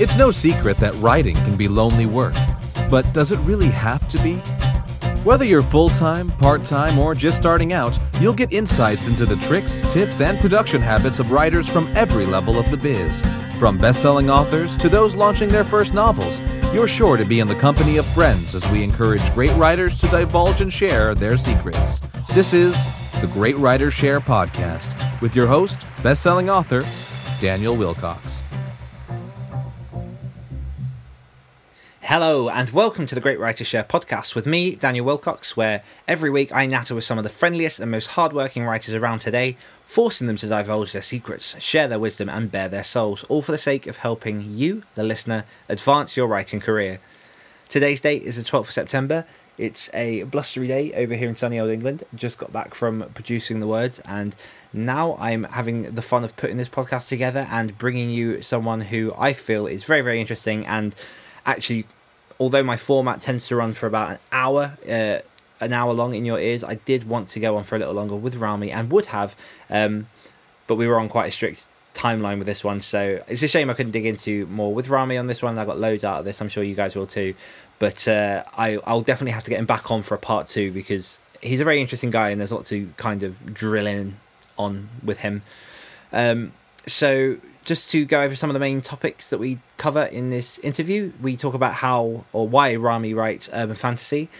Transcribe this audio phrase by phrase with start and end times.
[0.00, 2.34] It's no secret that writing can be lonely work,
[2.88, 4.36] but does it really have to be?
[5.24, 9.34] Whether you're full time, part time, or just starting out, you'll get insights into the
[9.44, 13.22] tricks, tips, and production habits of writers from every level of the biz.
[13.58, 17.48] From best selling authors to those launching their first novels, you're sure to be in
[17.48, 22.00] the company of friends as we encourage great writers to divulge and share their secrets.
[22.34, 22.86] This is
[23.20, 26.82] the Great Writers Share podcast with your host, best selling author,
[27.40, 28.44] Daniel Willcocks.
[32.08, 36.30] Hello, and welcome to the Great Writer Share podcast with me, Daniel Willcocks, where every
[36.30, 40.26] week I natter with some of the friendliest and most hardworking writers around today, forcing
[40.26, 43.58] them to divulge their secrets, share their wisdom, and bare their souls, all for the
[43.58, 46.98] sake of helping you, the listener, advance your writing career.
[47.68, 49.26] Today's date is the 12th of September.
[49.58, 52.04] It's a blustery day over here in sunny old England.
[52.14, 54.34] Just got back from producing the words, and
[54.72, 59.12] now I'm having the fun of putting this podcast together and bringing you someone who
[59.18, 60.94] I feel is very, very interesting and
[61.44, 61.84] actually
[62.40, 65.18] although my format tends to run for about an hour, uh,
[65.60, 67.94] an hour long in your ears, I did want to go on for a little
[67.94, 69.34] longer with Rami and would have,
[69.70, 70.06] um,
[70.66, 73.70] but we were on quite a strict timeline with this one, so it's a shame
[73.70, 75.58] I couldn't dig into more with Rami on this one.
[75.58, 76.40] I got loads out of this.
[76.40, 77.34] I'm sure you guys will too,
[77.78, 80.70] but uh, I I'll definitely have to get him back on for a part two
[80.70, 84.16] because he's a very interesting guy and there's lots to kind of drill in
[84.56, 85.42] on with him.
[86.12, 86.52] Um,
[86.86, 87.36] so
[87.68, 91.12] just to go over some of the main topics that we cover in this interview,
[91.20, 94.30] we talk about how or why Rami writes urban fantasy.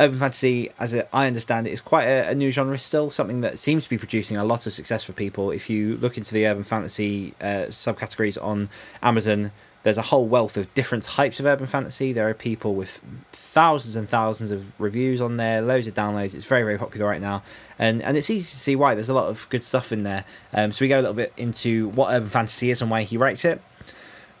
[0.00, 3.60] Urban fantasy, as I understand it, is quite a, a, new genre still, something that
[3.60, 5.52] seems to be producing a lot of success for people.
[5.52, 8.68] If you look into the urban fantasy uh, subcategories on
[9.00, 12.12] Amazon, there's a whole wealth of different types of urban fantasy.
[12.12, 13.00] There are people with
[13.32, 16.34] thousands and thousands of reviews on there, loads of downloads.
[16.34, 17.42] It's very, very popular right now,
[17.78, 18.94] and and it's easy to see why.
[18.94, 20.24] There's a lot of good stuff in there.
[20.52, 23.16] Um, so we go a little bit into what urban fantasy is and why he
[23.16, 23.60] writes it.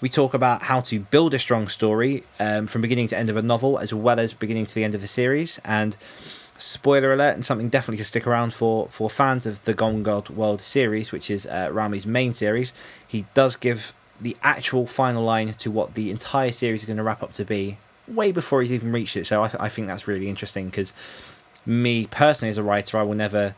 [0.00, 3.36] We talk about how to build a strong story um, from beginning to end of
[3.36, 5.60] a novel, as well as beginning to the end of the series.
[5.64, 5.96] And
[6.58, 10.28] spoiler alert, and something definitely to stick around for for fans of the Gone God
[10.30, 12.72] World series, which is uh, Rami's main series.
[13.06, 13.92] He does give
[14.22, 17.44] the actual final line to what the entire series is going to wrap up to
[17.44, 19.26] be way before he's even reached it.
[19.26, 20.92] So I, th- I think that's really interesting because
[21.66, 23.54] me personally as a writer, I will never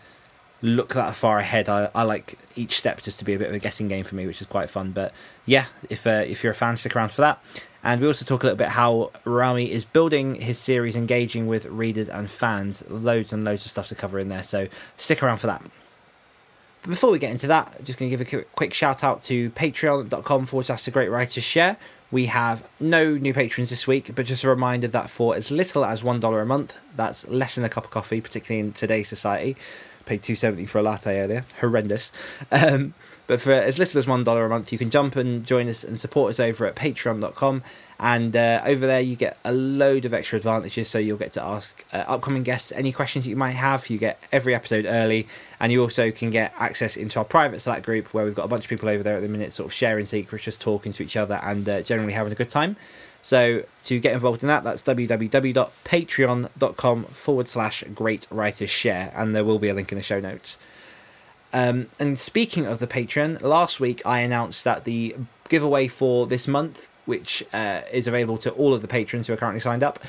[0.62, 1.68] look that far ahead.
[1.68, 4.14] I, I like each step just to be a bit of a guessing game for
[4.14, 4.92] me, which is quite fun.
[4.92, 5.12] But
[5.44, 7.42] yeah, if uh, if you're a fan, stick around for that.
[7.82, 11.66] And we also talk a little bit how Rami is building his series, engaging with
[11.66, 12.82] readers and fans.
[12.88, 14.42] Loads and loads of stuff to cover in there.
[14.42, 15.62] So stick around for that.
[16.84, 19.22] But before we get into that, I'm just going to give a quick shout out
[19.24, 21.78] to patreon.com forward slash the great writers share.
[22.10, 25.82] We have no new patrons this week, but just a reminder that for as little
[25.86, 29.56] as $1 a month, that's less than a cup of coffee, particularly in today's society.
[30.04, 32.12] Paid two seventy for a latte earlier, horrendous.
[32.52, 32.92] Um,
[33.26, 35.98] but for as little as $1 a month, you can jump and join us and
[35.98, 37.62] support us over at patreon.com
[37.98, 40.88] and uh, over there, you get a load of extra advantages.
[40.88, 43.88] So you'll get to ask uh, upcoming guests any questions that you might have.
[43.88, 45.28] You get every episode early,
[45.60, 48.48] and you also can get access into our private Slack group where we've got a
[48.48, 51.02] bunch of people over there at the minute, sort of sharing secrets, just talking to
[51.02, 52.76] each other, and uh, generally having a good time.
[53.22, 59.44] So to get involved in that, that's www.patreon.com forward slash great writers share, and there
[59.44, 60.58] will be a link in the show notes.
[61.52, 65.14] Um, and speaking of the Patreon, last week I announced that the
[65.48, 69.36] giveaway for this month which uh, is available to all of the patrons who are
[69.36, 70.00] currently signed up,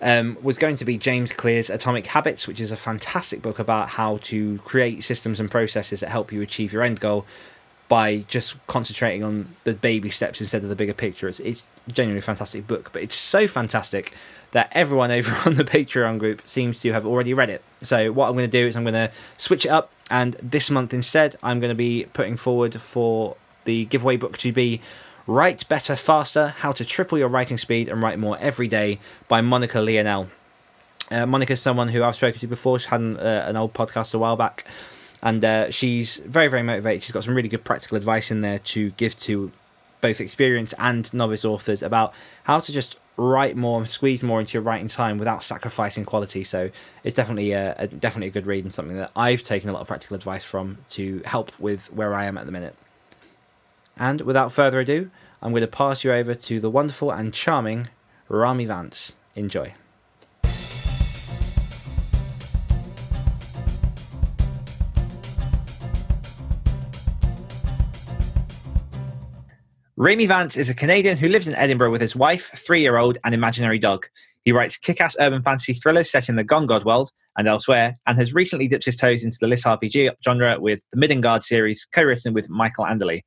[0.00, 3.90] um, was going to be James Clear's Atomic Habits, which is a fantastic book about
[3.90, 7.26] how to create systems and processes that help you achieve your end goal
[7.88, 11.26] by just concentrating on the baby steps instead of the bigger picture.
[11.26, 14.12] It's, it's genuinely a fantastic book, but it's so fantastic
[14.52, 17.62] that everyone over on the Patreon group seems to have already read it.
[17.80, 20.70] So what I'm going to do is I'm going to switch it up, and this
[20.70, 24.80] month instead, I'm going to be putting forward for the giveaway book to be
[25.28, 29.42] Write Better Faster How to Triple Your Writing Speed and Write More Every Day by
[29.42, 30.28] Monica Leonelle.
[31.10, 32.78] Uh, Monica's someone who I've spoken to before.
[32.78, 34.64] She had an, uh, an old podcast a while back,
[35.22, 37.02] and uh, she's very, very motivated.
[37.02, 39.52] She's got some really good practical advice in there to give to
[40.00, 42.14] both experienced and novice authors about
[42.44, 46.42] how to just write more, and squeeze more into your writing time without sacrificing quality.
[46.42, 46.70] So
[47.04, 49.82] it's definitely a, a, definitely a good read and something that I've taken a lot
[49.82, 52.74] of practical advice from to help with where I am at the minute.
[53.98, 55.10] And without further ado,
[55.42, 57.88] I'm going to pass you over to the wonderful and charming
[58.28, 59.12] Rami Vance.
[59.34, 59.74] Enjoy.
[69.96, 73.18] Rami Vance is a Canadian who lives in Edinburgh with his wife, three year old,
[73.24, 74.06] and imaginary dog.
[74.44, 77.98] He writes kick ass urban fantasy thrillers set in the Gone God world and elsewhere,
[78.06, 81.86] and has recently dipped his toes into the lit RPG genre with the Midgard series,
[81.92, 83.22] co written with Michael Anderle.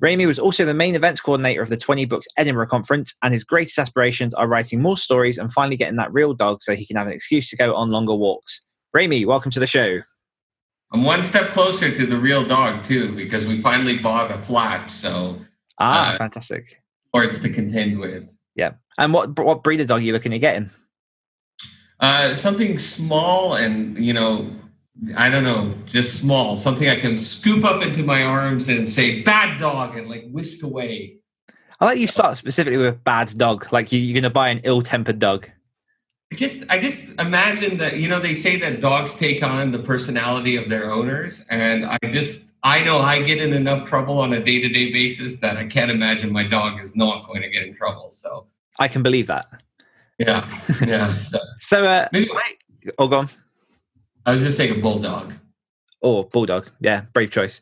[0.00, 3.44] Rami was also the main events coordinator of the 20 Books Edinburgh conference, and his
[3.44, 6.96] greatest aspirations are writing more stories and finally getting that real dog so he can
[6.96, 8.64] have an excuse to go on longer walks.
[8.92, 10.00] Rami, welcome to the show.
[10.92, 14.90] I'm one step closer to the real dog too, because we finally bought a flat.
[14.90, 15.40] So
[15.78, 16.80] ah, uh, fantastic.
[17.14, 18.32] it's to contend with.
[18.54, 20.70] Yeah, and what what breed of dog are you looking at getting?
[21.98, 24.48] Uh, something small and you know,
[25.16, 26.56] I don't know, just small.
[26.56, 30.62] Something I can scoop up into my arms and say "bad dog" and like whisk
[30.62, 31.18] away.
[31.80, 33.72] I like you start specifically with bad dog.
[33.72, 35.50] Like you, you're going to buy an ill-tempered dog.
[36.32, 39.80] I just I just imagine that you know they say that dogs take on the
[39.80, 44.32] personality of their owners, and I just I know I get in enough trouble on
[44.32, 47.48] a day to day basis that I can't imagine my dog is not going to
[47.48, 48.10] get in trouble.
[48.12, 48.46] So
[48.78, 49.46] I can believe that.
[50.18, 50.48] Yeah,
[50.86, 51.16] yeah.
[51.18, 52.30] So, so uh, maybe
[52.98, 53.30] oh, go on.
[54.26, 55.32] I was just saying a bulldog.
[56.00, 57.60] Or bulldog, yeah, brave choice.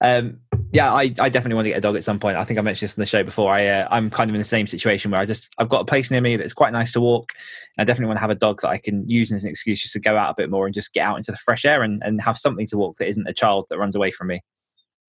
[0.00, 0.38] Um,
[0.72, 2.36] yeah, I, I definitely want to get a dog at some point.
[2.36, 3.52] I think I mentioned this on the show before.
[3.52, 5.84] I uh, I'm kind of in the same situation where I just I've got a
[5.84, 7.32] place near me that's quite nice to walk.
[7.78, 9.94] I definitely want to have a dog that I can use as an excuse just
[9.94, 12.02] to go out a bit more and just get out into the fresh air and,
[12.04, 14.40] and have something to walk that isn't a child that runs away from me.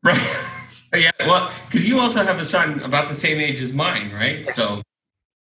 [0.01, 0.37] Right.
[0.95, 1.11] yeah.
[1.19, 4.45] Well, because you also have a son about the same age as mine, right?
[4.45, 4.55] Yes.
[4.55, 4.81] So,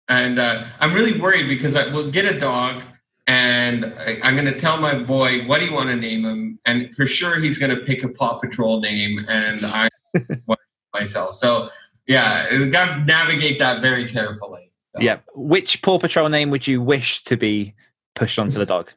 [0.07, 2.83] and uh, I'm really worried because I will get a dog
[3.27, 6.59] and I, am going to tell my boy what do you want to name him,
[6.65, 9.89] and for sure he's going to pick a Paw Patrol name, and I
[10.93, 11.35] myself.
[11.35, 11.69] So
[12.07, 14.71] yeah, got to navigate that very carefully.
[14.95, 15.01] So.
[15.01, 17.75] Yeah, which Paw Patrol name would you wish to be
[18.15, 18.91] pushed onto the dog?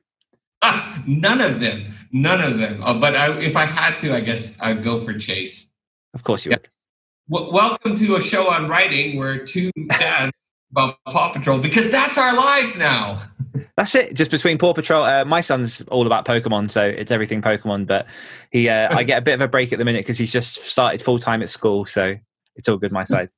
[0.63, 2.83] Ah, none of them, none of them.
[2.85, 5.71] Uh, but I, if I had to, I guess I'd go for Chase.
[6.15, 6.59] Of course you yeah.
[6.59, 6.69] would.
[7.31, 10.33] W- welcome to a show on writing where two dads
[10.71, 13.23] about Paw Patrol because that's our lives now.
[13.77, 14.15] That's it.
[14.15, 17.87] Just between Paw Patrol, uh, my son's all about Pokemon, so it's everything Pokemon.
[17.87, 18.07] But
[18.51, 20.57] he, uh, I get a bit of a break at the minute because he's just
[20.57, 22.17] started full time at school, so
[22.57, 23.31] it's all good my side.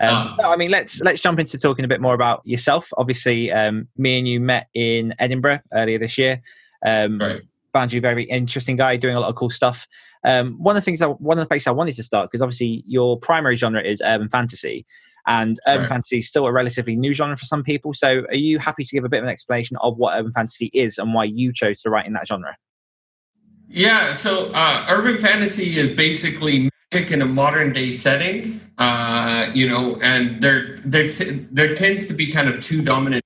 [0.00, 0.52] Um, ah.
[0.52, 2.90] I mean, let's let's jump into talking a bit more about yourself.
[2.96, 6.40] Obviously, um, me and you met in Edinburgh earlier this year.
[6.84, 7.42] Um, right.
[7.74, 9.86] Found you a very interesting guy, doing a lot of cool stuff.
[10.24, 12.42] Um, one of the things, I, one of the places I wanted to start because
[12.42, 14.86] obviously your primary genre is urban fantasy,
[15.28, 15.88] and urban right.
[15.88, 17.94] fantasy is still a relatively new genre for some people.
[17.94, 20.70] So, are you happy to give a bit of an explanation of what urban fantasy
[20.72, 22.56] is and why you chose to write in that genre?
[23.68, 29.68] Yeah, so uh, urban fantasy is basically magic in a modern day setting, uh, you
[29.68, 31.06] know, and there there
[31.52, 33.22] there tends to be kind of two dominant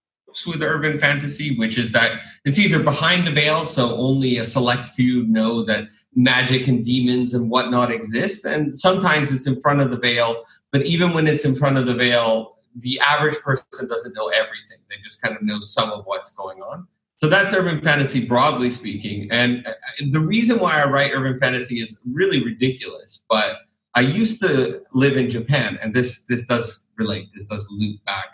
[0.46, 4.88] with urban fantasy, which is that it's either behind the veil, so only a select
[4.88, 9.90] few know that magic and demons and whatnot exist, and sometimes it's in front of
[9.90, 14.14] the veil, but even when it's in front of the veil, the average person doesn't
[14.14, 14.78] know everything.
[14.88, 16.88] They just kind of know some of what's going on.
[17.19, 19.28] So that's urban fantasy broadly speaking.
[19.30, 19.72] And uh,
[20.10, 23.58] the reason why I write urban fantasy is really ridiculous, but
[23.94, 27.28] I used to live in Japan, and this this does relate.
[27.34, 28.24] This does loop back.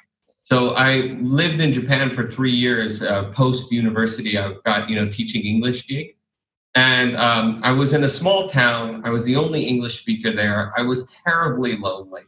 [0.43, 4.39] So I lived in Japan for three years uh, post university.
[4.39, 6.17] I got you know teaching English gig,
[6.79, 9.03] and um, I was in a small town.
[9.05, 10.73] I was the only English speaker there.
[10.77, 12.23] I was terribly lonely.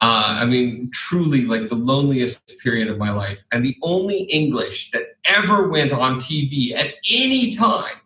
[0.00, 3.44] Uh, I mean, truly like the loneliest period of my life.
[3.52, 7.96] And the only English that ever went on TV at any time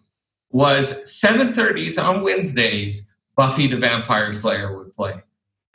[0.51, 3.09] was 7:30s on Wednesdays.
[3.37, 5.15] Buffy the Vampire Slayer would play.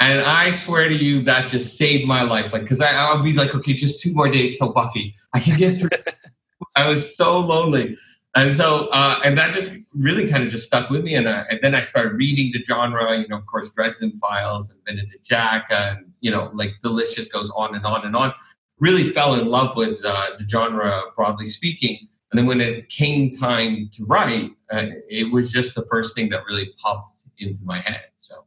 [0.01, 2.51] And I swear to you, that just saved my life.
[2.51, 5.15] Like, because I'll be like, okay, just two more days till Buffy.
[5.31, 5.97] I can get through.
[6.75, 7.95] I was so lonely.
[8.35, 11.13] And so, uh, and that just really kind of just stuck with me.
[11.13, 14.71] And, uh, and then I started reading the genre, you know, of course, Dresden Files
[14.71, 18.15] and Benedict Jacka, and, you know, like the list just goes on and on and
[18.15, 18.33] on.
[18.79, 22.07] Really fell in love with uh, the genre, broadly speaking.
[22.31, 26.29] And then when it came time to write, uh, it was just the first thing
[26.29, 28.05] that really popped into my head.
[28.17, 28.45] So.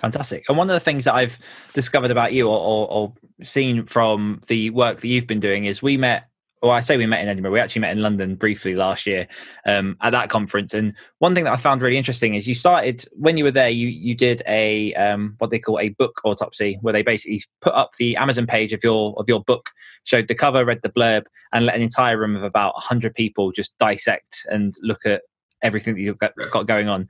[0.00, 0.44] Fantastic.
[0.48, 1.38] And one of the things that I've
[1.72, 3.12] discovered about you or, or, or
[3.44, 6.28] seen from the work that you've been doing is we met
[6.64, 7.52] well, I say we met in Edinburgh.
[7.52, 9.28] We actually met in London briefly last year
[9.66, 10.72] um, at that conference.
[10.72, 13.68] And one thing that I found really interesting is you started when you were there.
[13.68, 17.74] You you did a um, what they call a book autopsy, where they basically put
[17.74, 19.72] up the Amazon page of your of your book,
[20.04, 23.52] showed the cover, read the blurb, and let an entire room of about hundred people
[23.52, 25.20] just dissect and look at
[25.60, 27.08] everything that you've got, got going on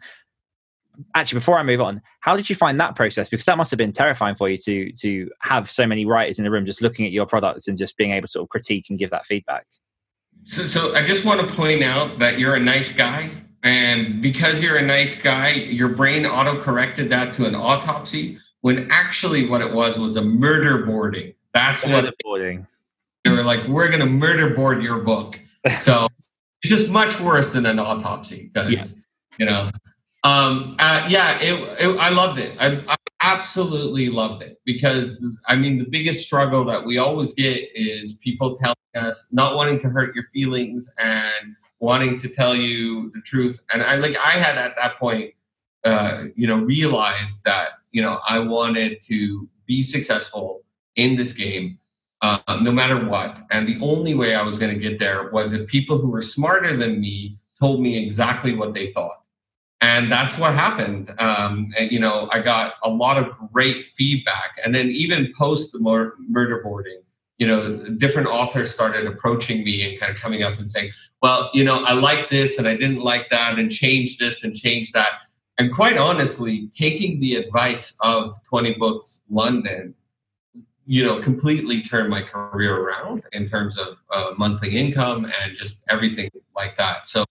[1.14, 3.28] actually before i move on how did you find that process?
[3.28, 6.44] Because that must have been terrifying for you to to have so many writers in
[6.44, 8.86] the room just looking at your products and just being able to sort of critique
[8.88, 9.66] and give that feedback.
[10.44, 13.30] So, so i just want to point out that you're a nice guy
[13.62, 18.90] and because you're a nice guy your brain auto corrected that to an autopsy when
[18.90, 21.34] actually what it was was a murder boarding.
[21.52, 22.66] That's murder what boarding.
[23.22, 25.38] They were like we're going to murder board your book.
[25.82, 26.08] So
[26.62, 28.86] it's just much worse than an autopsy because yeah.
[29.36, 29.70] you know
[30.24, 32.56] um, uh, yeah, it, it, I loved it.
[32.58, 35.16] I, I, absolutely loved it because
[35.46, 39.78] I mean the biggest struggle that we always get is people telling us not wanting
[39.78, 43.64] to hurt your feelings and wanting to tell you the truth.
[43.72, 45.32] And I like I had at that point,
[45.84, 50.62] uh, you know, realized that you know I wanted to be successful
[50.96, 51.78] in this game.
[52.20, 53.42] Uh, no matter what.
[53.50, 56.22] And the only way I was going to get there was if people who were
[56.22, 59.23] smarter than me told me exactly what they thought
[59.84, 61.12] and that's what happened.
[61.18, 65.72] Um, and, you know, I got a lot of great feedback, and then even post
[65.72, 67.02] the mur- murder boarding,
[67.36, 71.50] you know, different authors started approaching me and kind of coming up and saying, "Well,
[71.52, 74.92] you know, I like this and I didn't like that, and change this and change
[74.92, 75.12] that."
[75.58, 79.94] And quite honestly, taking the advice of Twenty Books London,
[80.86, 85.84] you know, completely turned my career around in terms of uh, monthly income and just
[85.90, 87.06] everything like that.
[87.06, 87.24] So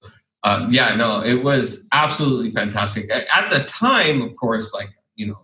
[0.43, 3.09] um, yeah, no, it was absolutely fantastic.
[3.09, 5.39] At the time, of course, like you know,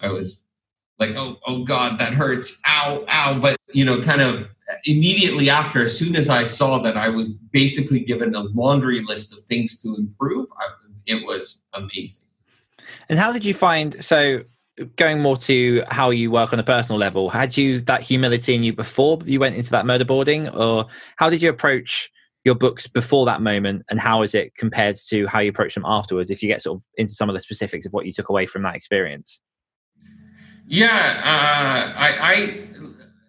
[0.00, 0.44] I was
[0.98, 3.38] like, oh, oh God, that hurts, ow, ow.
[3.38, 4.46] But you know, kind of
[4.84, 9.32] immediately after, as soon as I saw that I was basically given a laundry list
[9.32, 10.68] of things to improve, I,
[11.06, 12.26] it was amazing.
[13.08, 14.44] And how did you find so?
[14.96, 18.62] Going more to how you work on a personal level, had you that humility in
[18.62, 22.10] you before you went into that murder boarding, or how did you approach?
[22.44, 25.84] Your books before that moment and how is it compared to how you approach them
[25.86, 28.28] afterwards if you get sort of into some of the specifics of what you took
[28.28, 29.40] away from that experience?
[30.66, 32.66] Yeah uh, I, I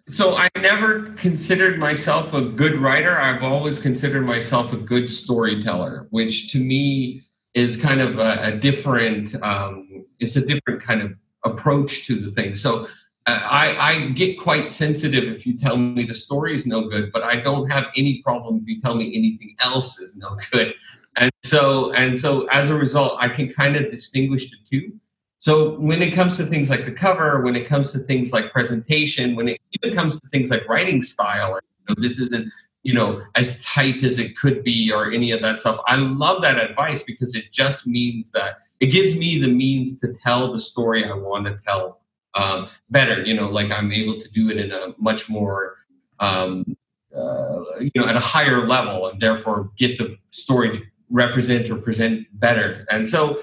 [0.08, 3.18] so i never considered myself a good writer.
[3.18, 7.22] I've always considered myself a good storyteller which to me
[7.54, 11.12] is kind of a, a different um, it's a different kind of
[11.44, 12.54] approach to the thing.
[12.54, 12.88] So
[13.26, 17.12] Uh, I, I get quite sensitive if you tell me the story is no good,
[17.12, 20.74] but I don't have any problem if you tell me anything else is no good.
[21.16, 24.92] And so, and so as a result, I can kind of distinguish the two.
[25.38, 28.52] So when it comes to things like the cover, when it comes to things like
[28.52, 32.52] presentation, when it even comes to things like writing style, you know, this isn't
[32.82, 35.80] you know as tight as it could be or any of that stuff.
[35.86, 40.12] I love that advice because it just means that it gives me the means to
[40.12, 42.01] tell the story I want to tell
[42.34, 43.22] um, better.
[43.22, 45.76] You know, like I'm able to do it in a much more,
[46.20, 46.76] um,
[47.16, 51.76] uh, you know, at a higher level, and therefore get the story to represent or
[51.76, 52.86] present better.
[52.90, 53.42] And so,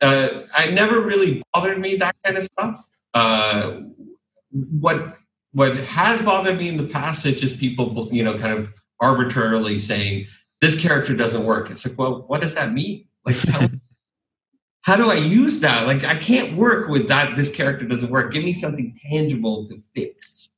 [0.00, 2.90] uh, I never really bothered me that kind of stuff.
[3.14, 3.80] Uh,
[4.50, 5.18] what
[5.52, 9.78] what has bothered me in the past is just people, you know, kind of arbitrarily
[9.78, 10.26] saying
[10.60, 11.70] this character doesn't work.
[11.70, 13.06] It's like, well, what does that mean?
[13.24, 13.36] Like,
[14.84, 15.86] how do I use that?
[15.86, 17.36] Like, I can't work with that.
[17.36, 18.30] This character doesn't work.
[18.30, 20.54] Give me something tangible to fix.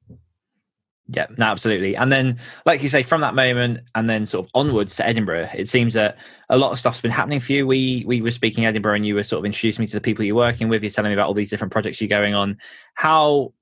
[1.09, 1.97] Yeah, no, absolutely.
[1.97, 5.49] And then, like you say, from that moment and then sort of onwards to Edinburgh,
[5.55, 6.19] it seems that
[6.51, 7.69] a lot of stuff's been happening for you.
[7.69, 10.25] We we were speaking Edinburgh, and you were sort of introducing me to the people
[10.25, 10.83] you're working with.
[10.83, 12.59] You're telling me about all these different projects you're going on.
[12.95, 13.53] How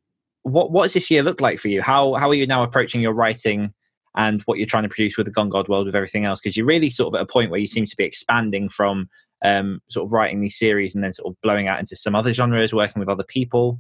[0.44, 1.82] what what does this year look like for you?
[1.82, 3.74] How how are you now approaching your writing
[4.16, 6.40] and what you're trying to produce with the Gone God world with everything else?
[6.40, 9.10] Because you're really sort of at a point where you seem to be expanding from
[9.44, 12.32] um, sort of writing these series and then sort of blowing out into some other
[12.32, 13.78] genres, working with other people?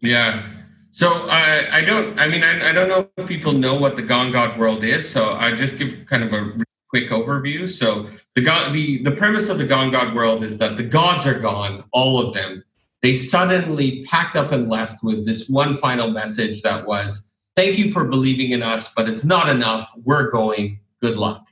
[0.00, 0.46] Yeah.
[0.90, 2.18] So I, I don't.
[2.20, 5.08] I mean, I, I don't know if people know what the Gone God world is.
[5.08, 6.52] So I just give kind of a
[6.88, 7.68] quick overview.
[7.68, 11.26] So the God, the the premise of the Gone God world is that the gods
[11.26, 12.62] are gone, all of them.
[13.02, 17.90] They suddenly packed up and left with this one final message that was, "Thank you
[17.90, 19.90] for believing in us, but it's not enough.
[20.04, 20.80] We're going.
[21.02, 21.44] Good luck."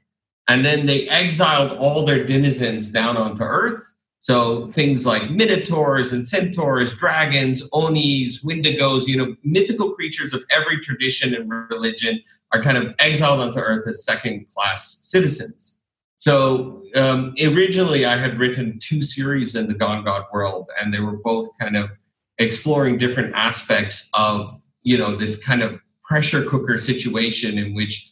[0.48, 3.94] And then they exiled all their denizens down onto Earth.
[4.20, 10.80] So things like minotaurs and centaurs, dragons, onis, wendigos, you know, mythical creatures of every
[10.80, 12.20] tradition and religion
[12.52, 15.80] are kind of exiled onto Earth as second class citizens.
[16.18, 21.00] So um, originally, I had written two series in the Gone God world, and they
[21.00, 21.90] were both kind of
[22.38, 28.11] exploring different aspects of you know this kind of pressure cooker situation in which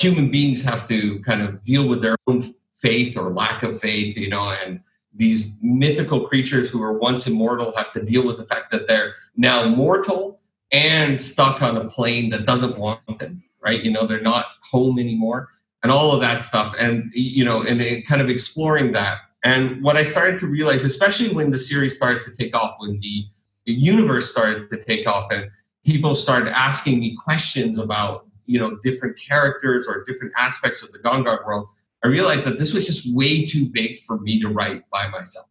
[0.00, 2.42] human beings have to kind of deal with their own
[2.74, 4.80] faith or lack of faith, you know, and
[5.14, 9.14] these mythical creatures who were once immortal have to deal with the fact that they're
[9.36, 10.40] now mortal
[10.72, 13.84] and stuck on a plane that doesn't want them, right?
[13.84, 15.48] You know, they're not home anymore
[15.82, 16.74] and all of that stuff.
[16.78, 19.18] And, you know, and uh, kind of exploring that.
[19.42, 23.00] And what I started to realize, especially when the series started to take off, when
[23.00, 23.24] the,
[23.66, 25.50] the universe started to take off and
[25.84, 30.98] people started asking me questions about you know different characters or different aspects of the
[30.98, 31.68] Gone world,
[32.04, 35.46] I realized that this was just way too big for me to write by myself.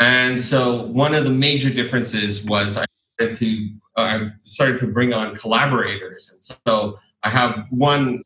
[0.00, 2.84] And so one of the major differences was I
[3.18, 8.22] started to uh, I started to bring on collaborators, and so I have one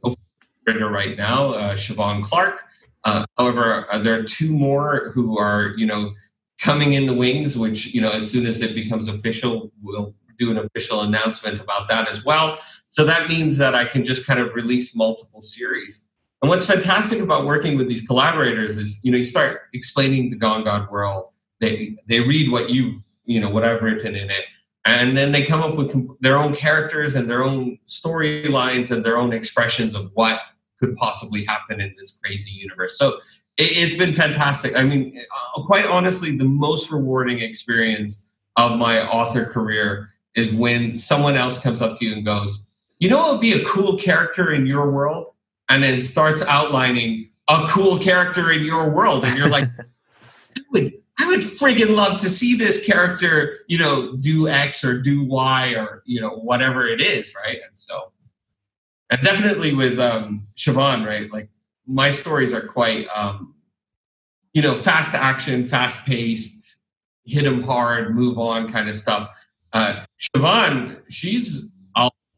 [0.66, 2.64] writer right now, uh, Siobhan Clark.
[3.04, 6.12] Uh, however, uh, there are two more who are you know
[6.60, 10.50] coming in the wings, which you know as soon as it becomes official, we'll do
[10.50, 12.58] an official announcement about that as well.
[12.90, 16.04] So that means that I can just kind of release multiple series.
[16.40, 20.36] And what's fantastic about working with these collaborators is, you know, you start explaining the
[20.36, 21.26] Gone God world.
[21.60, 24.44] They they read what you you know what I've written in it,
[24.84, 29.18] and then they come up with their own characters and their own storylines and their
[29.18, 30.40] own expressions of what
[30.78, 32.96] could possibly happen in this crazy universe.
[32.96, 33.18] So
[33.56, 34.76] it, has been fantastic.
[34.76, 35.18] I mean,
[35.56, 38.22] uh, quite honestly, the most rewarding experience
[38.56, 42.64] of my author career is when someone else comes up to you and goes,
[42.98, 45.28] "You know, what would be a cool character in your world,"
[45.68, 49.68] and then starts outlining a cool character in your world, and you're like,
[50.56, 55.00] I would, I would friggin' love to see this character, you know, do X or
[55.00, 57.58] do Y or you know whatever it is, right?
[57.66, 58.12] And so,
[59.10, 61.30] and definitely with um, Siobhan, right?
[61.32, 61.48] Like
[61.86, 63.54] my stories are quite, um,
[64.52, 66.76] you know, fast action, fast paced,
[67.24, 69.28] hit them hard, move on kind of stuff.
[69.72, 71.70] Uh, Siobhan, she's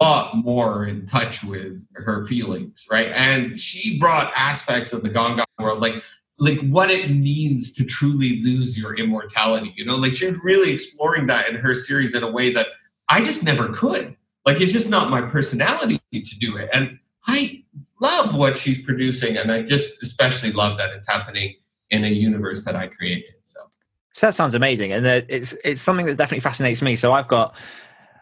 [0.01, 3.09] lot more in touch with her feelings, right?
[3.09, 6.03] And she brought aspects of the God world, like
[6.39, 9.75] like what it means to truly lose your immortality.
[9.77, 12.69] You know, like she's really exploring that in her series in a way that
[13.09, 14.17] I just never could.
[14.47, 16.71] Like it's just not my personality to do it.
[16.73, 17.63] And I
[18.01, 21.57] love what she's producing, and I just especially love that it's happening
[21.91, 23.35] in a universe that I created.
[23.45, 23.61] So,
[24.15, 26.97] so that sounds amazing, and it's it's something that definitely fascinates me.
[26.97, 27.55] So I've got,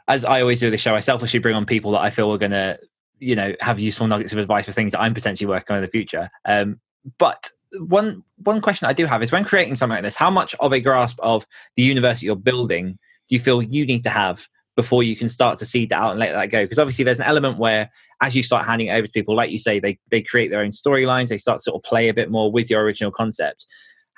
[0.09, 2.33] as I always do with the show, I selfishly bring on people that I feel
[2.33, 2.79] are going to,
[3.19, 5.83] you know, have useful nuggets of advice for things that I'm potentially working on in
[5.83, 6.31] the future.
[6.45, 6.81] Um,
[7.19, 10.55] but one one question I do have is when creating something like this, how much
[10.61, 11.47] of a grasp of
[11.77, 12.99] the universe you're building
[13.29, 14.49] do you feel you need to have
[14.79, 16.63] before you can start to seed that out and let that go.
[16.63, 17.91] Because obviously, there's an element where,
[18.23, 20.61] as you start handing it over to people, like you say, they they create their
[20.61, 21.29] own storylines.
[21.29, 23.67] They start to sort of play a bit more with your original concept.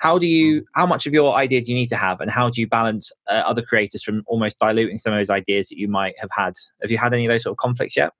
[0.01, 0.65] How do you?
[0.73, 3.11] How much of your idea do you need to have, and how do you balance
[3.29, 6.53] uh, other creators from almost diluting some of those ideas that you might have had?
[6.81, 8.11] Have you had any of those sort of conflicts yet?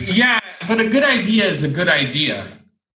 [0.00, 2.46] Yeah, but a good idea is a good idea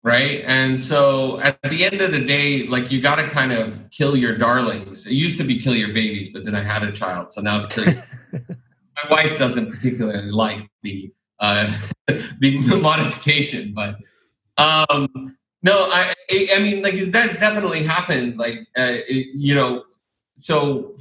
[0.04, 0.42] right?
[0.46, 4.16] And so at the end of the day, like you got to kind of kill
[4.16, 5.06] your darlings.
[5.06, 7.58] It used to be kill your babies, but then I had a child, so now
[7.58, 7.86] it's kill.
[8.32, 11.72] My wife doesn't particularly like the uh,
[12.06, 13.96] the modification, but
[14.56, 18.38] um, no, I I mean like that's definitely happened.
[18.38, 19.84] Like uh, you know,
[20.36, 20.94] so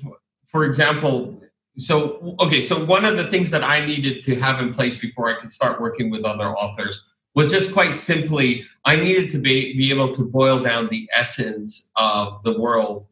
[0.46, 1.40] for example.
[1.76, 5.28] So okay, so one of the things that I needed to have in place before
[5.28, 7.04] I could start working with other authors
[7.36, 11.92] was just quite simply I needed to be, be able to boil down the essence
[11.96, 13.08] of the world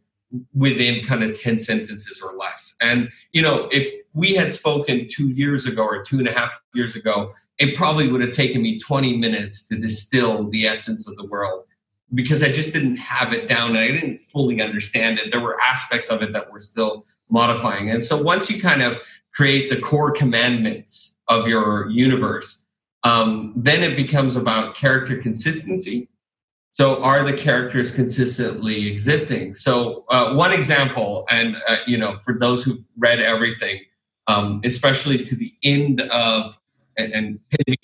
[0.54, 2.76] within kind of 10 sentences or less.
[2.82, 6.58] And, you know, if we had spoken two years ago or two and a half
[6.74, 11.16] years ago, it probably would have taken me 20 minutes to distill the essence of
[11.16, 11.66] the world
[12.12, 15.32] because I just didn't have it down and I didn't fully understand it.
[15.32, 17.92] There were aspects of it that were still modifying.
[17.92, 19.00] And so once you kind of
[19.32, 22.66] create the core commandments of your universe,
[23.04, 26.10] um, then it becomes about character consistency.
[26.74, 29.56] So, are the characters consistently existing?
[29.56, 33.82] So, uh, one example, and uh, you know, for those who've read everything,
[34.28, 36.58] um, especially to the end of
[36.98, 37.40] and, and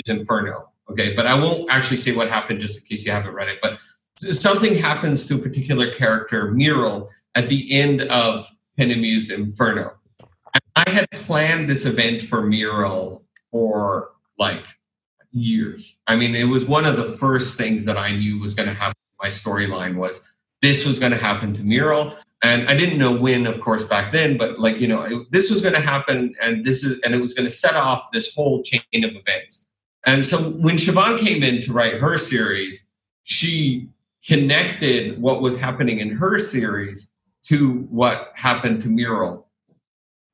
[0.08, 0.70] Inferno.
[0.89, 3.60] Okay, but I won't actually say what happened just in case you haven't read it.
[3.62, 3.80] But
[4.17, 8.48] something happens to a particular character, Muriel, at the end of
[8.80, 9.93] Penumu's Inferno.
[10.54, 14.65] And I had planned this event for Muriel for like
[15.32, 16.00] years.
[16.08, 18.76] I mean, it was one of the first things that I knew was going to
[18.76, 18.96] happen.
[19.22, 20.22] My storyline was
[20.62, 24.12] this was going to happen to Muriel, and I didn't know when, of course, back
[24.13, 24.38] then.
[24.38, 27.21] But like you know, it, this was going to happen, and this is, and it
[27.21, 29.67] was going to set off this whole chain of events.
[30.06, 32.88] And so when Siobhan came in to write her series,
[33.23, 33.89] she
[34.26, 37.12] connected what was happening in her series
[37.47, 39.47] to what happened to Muriel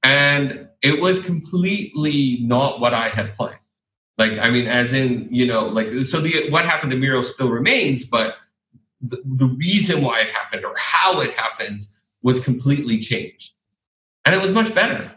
[0.02, 3.60] And it was completely not what I had planned.
[4.18, 7.50] Like, I mean, as in, you know, like, so the what happened to Muriel still
[7.50, 8.36] remains, but
[9.02, 11.93] the, the reason why it happened or how it happens
[12.24, 13.54] was completely changed.
[14.26, 15.12] And it was much better.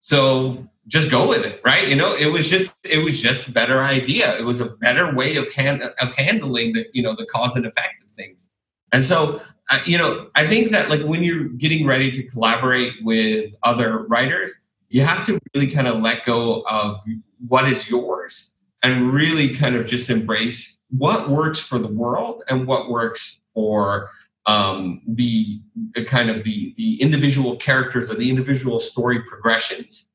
[0.00, 1.88] So just go with it, right?
[1.88, 4.38] You know, it was just it was just a better idea.
[4.38, 7.64] It was a better way of hand of handling the you know the cause and
[7.64, 8.50] effect of things.
[8.92, 12.92] And so, uh, you know, I think that like when you're getting ready to collaborate
[13.02, 14.52] with other writers,
[14.90, 17.02] you have to really kind of let go of
[17.48, 18.52] what is yours
[18.82, 24.10] and really kind of just embrace what works for the world and what works for
[24.46, 25.60] um, the
[26.06, 30.08] kind of the the individual characters or the individual story progressions,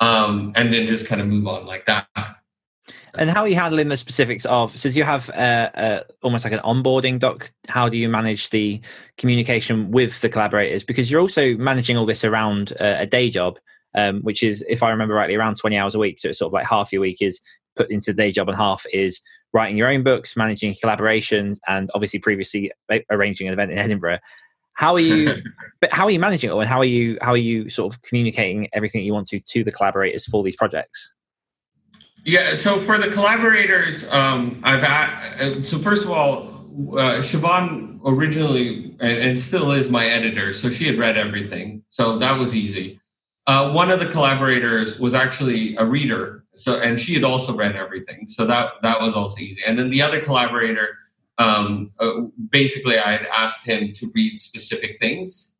[0.00, 2.06] um, and then just kind of move on like that.
[3.14, 4.76] And how are you handling the specifics of?
[4.78, 7.52] So, do you have uh, uh, almost like an onboarding doc?
[7.68, 8.80] How do you manage the
[9.18, 10.82] communication with the collaborators?
[10.82, 13.58] Because you're also managing all this around a day job,
[13.94, 16.18] um, which is, if I remember rightly, around 20 hours a week.
[16.20, 17.40] So, it's sort of like half your week is
[17.76, 19.20] put into the day job, and half is
[19.52, 22.72] writing your own books, managing collaborations, and obviously previously
[23.10, 24.18] arranging an event in Edinburgh.
[24.74, 25.42] How are you?
[25.80, 27.18] but how are you managing it, all, and how are you?
[27.20, 30.56] How are you sort of communicating everything you want to to the collaborators for these
[30.56, 31.12] projects?
[32.24, 32.54] Yeah.
[32.54, 36.52] So for the collaborators, um, I've at, uh, so first of all,
[36.92, 42.18] uh, Siobhan originally and, and, still is my editor, so she had read everything, so
[42.18, 43.00] that was easy.
[43.46, 47.76] Uh, one of the collaborators was actually a reader, so and she had also read
[47.76, 49.62] everything, so that that was also easy.
[49.66, 50.98] And then the other collaborator,
[51.38, 55.54] um, uh, basically, I had asked him to read specific things,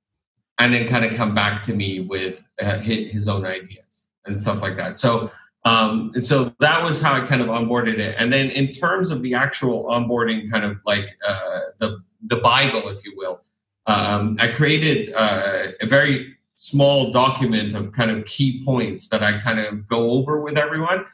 [0.58, 4.62] and then kind of come back to me with uh, his, own ideas and stuff
[4.62, 4.96] like that.
[4.96, 5.30] So
[5.64, 8.16] um, so that was how I kind of onboarded it.
[8.18, 12.88] And then in terms of the actual onboarding, kind of like uh, the the Bible,
[12.88, 13.40] if you will,
[13.86, 19.40] um, I created uh, a very small document of kind of key points that I
[19.40, 21.04] kind of go over with everyone.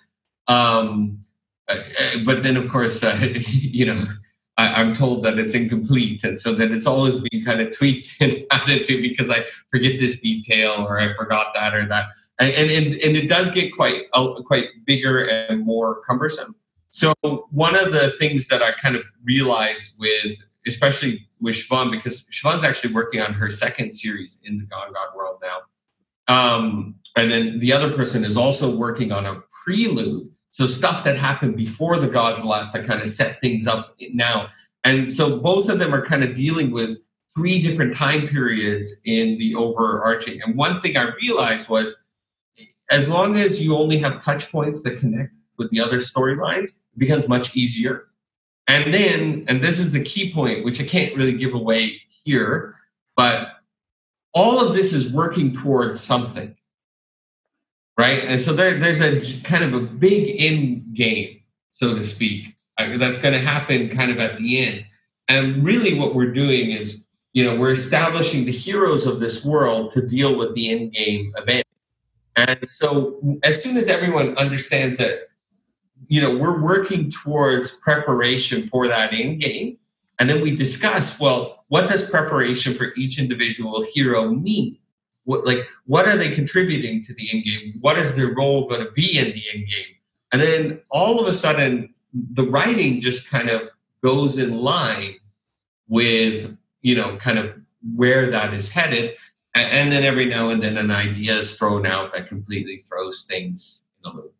[0.46, 1.24] Um,
[1.68, 3.16] uh, uh but then, of course, uh,
[3.48, 4.04] you know,
[4.58, 8.10] I, am told that it's incomplete, and so that it's always being kind of tweaked
[8.20, 12.08] and added to because I forget this detail or I forgot that or that
[12.38, 16.54] and and, and it does get quite uh, quite bigger and more cumbersome.
[16.90, 17.14] So
[17.50, 22.64] one of the things that I kind of realized with, especially with Siobhan, because Siobhan's
[22.64, 25.60] actually working on her second series in the Gone God world now,
[26.28, 31.16] um, and then the other person is also working on a prelude, so stuff that
[31.16, 34.48] happened before the gods left to kind of set things up now.
[34.84, 36.98] And so both of them are kind of dealing with
[37.34, 40.40] three different time periods in the overarching.
[40.42, 41.94] And one thing I realized was
[42.90, 46.98] as long as you only have touch points that connect with the other storylines, it
[46.98, 48.07] becomes much easier.
[48.68, 52.76] And then, and this is the key point, which I can't really give away here,
[53.16, 53.56] but
[54.34, 56.54] all of this is working towards something,
[57.96, 58.22] right?
[58.24, 62.98] And so there, there's a kind of a big end game, so to speak, uh,
[62.98, 64.84] that's going to happen kind of at the end.
[65.28, 69.92] And really, what we're doing is, you know, we're establishing the heroes of this world
[69.92, 71.66] to deal with the end game event.
[72.36, 75.27] And so as soon as everyone understands that,
[76.08, 79.78] you know, we're working towards preparation for that end game,
[80.18, 84.78] and then we discuss, well, what does preparation for each individual hero mean?
[85.24, 87.74] What like what are they contributing to the end game?
[87.80, 89.94] What is their role going to be in the end game?
[90.32, 93.68] And then all of a sudden the writing just kind of
[94.02, 95.16] goes in line
[95.88, 97.58] with, you know, kind of
[97.94, 99.16] where that is headed
[99.54, 103.84] and then every now and then an idea is thrown out that completely throws things
[104.04, 104.34] in the loop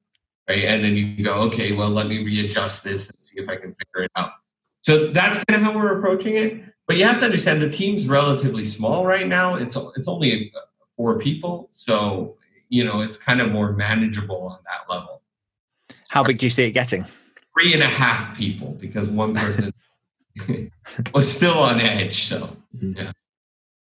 [0.49, 3.57] right and then you go okay well let me readjust this and see if i
[3.57, 4.33] can figure it out
[4.81, 8.09] so that's kind of how we're approaching it but you have to understand the team's
[8.09, 10.53] relatively small right now it's it's only
[10.97, 12.37] four people so
[12.69, 15.23] you know it's kind of more manageable on that level
[16.11, 17.05] how big do you see it getting
[17.55, 19.73] three and a half people because one person
[21.15, 23.13] was still on edge so yeah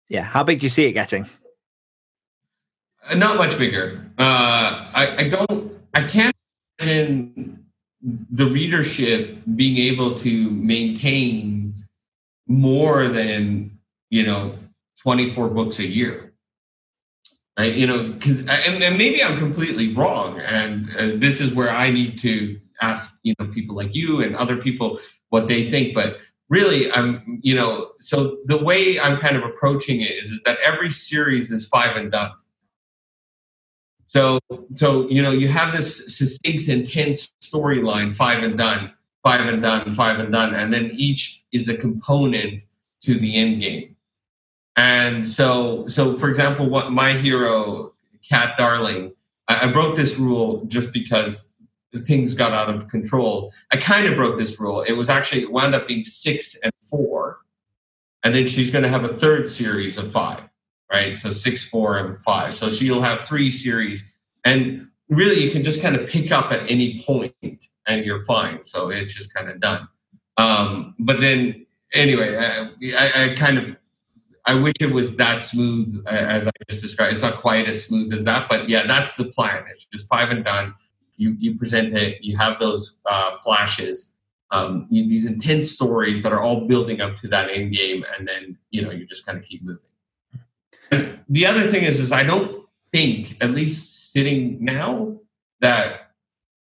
[0.10, 0.24] yeah.
[0.24, 1.30] How big do you see it getting?
[3.08, 4.12] Uh, not much bigger.
[4.18, 5.72] Uh, I, I don't.
[5.94, 6.36] I can't
[6.80, 7.66] imagine
[8.02, 11.86] the readership being able to maintain
[12.48, 13.78] more than
[14.10, 14.58] you know
[15.04, 16.34] 24 books a year.
[17.58, 21.70] Right you know because and, and, maybe i'm completely wrong and uh, this is where
[21.70, 25.94] i need to ask you know people like you and other people what they think
[25.94, 30.42] but really i'm you know so the way i'm kind of approaching it is, is
[30.46, 32.32] that every series is five and done
[34.10, 34.40] so
[34.76, 38.92] so you know you have this succinct intense storyline five and done
[39.24, 42.64] five and done five and done and then each is a component
[43.00, 43.96] to the end game
[44.76, 47.94] and so so for example what my hero
[48.28, 49.14] cat darling
[49.48, 51.52] I, I broke this rule just because
[52.04, 53.52] things got out of control.
[53.72, 54.82] I kind of broke this rule.
[54.82, 57.40] It was actually it wound up being six and four,
[58.24, 60.44] and then she's going to have a third series of five,
[60.92, 61.18] right?
[61.18, 62.54] So six, four, and five.
[62.54, 64.04] So she'll have three series,
[64.46, 67.34] and really you can just kind of pick up at any point,
[67.88, 68.64] and you're fine.
[68.64, 69.88] So it's just kind of done.
[70.38, 73.76] Um, but then anyway, I, I, I kind of
[74.46, 77.14] I wish it was that smooth as I just described.
[77.14, 79.64] It's not quite as smooth as that, but yeah, that's the plan.
[79.70, 80.74] It's just five and done
[81.20, 84.16] you you present it, you have those uh, flashes,
[84.52, 88.28] um, you, these intense stories that are all building up to that end game, and
[88.28, 89.84] then you know you just kind of keep moving.
[90.92, 95.20] And the other thing is, is I don't think, at least sitting now,
[95.62, 96.10] that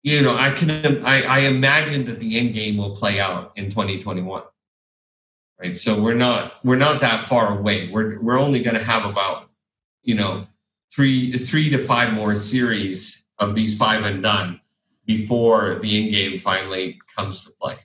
[0.02, 0.70] you know, I can
[1.04, 4.42] I, I imagine that the end game will play out in 2021.
[5.60, 5.78] Right.
[5.78, 7.90] So we're not we're not that far away.
[7.90, 9.50] We're we're only going to have about
[10.02, 10.46] you know
[10.90, 14.60] three three to five more series of these five and done
[15.04, 17.76] before the end game finally comes to play.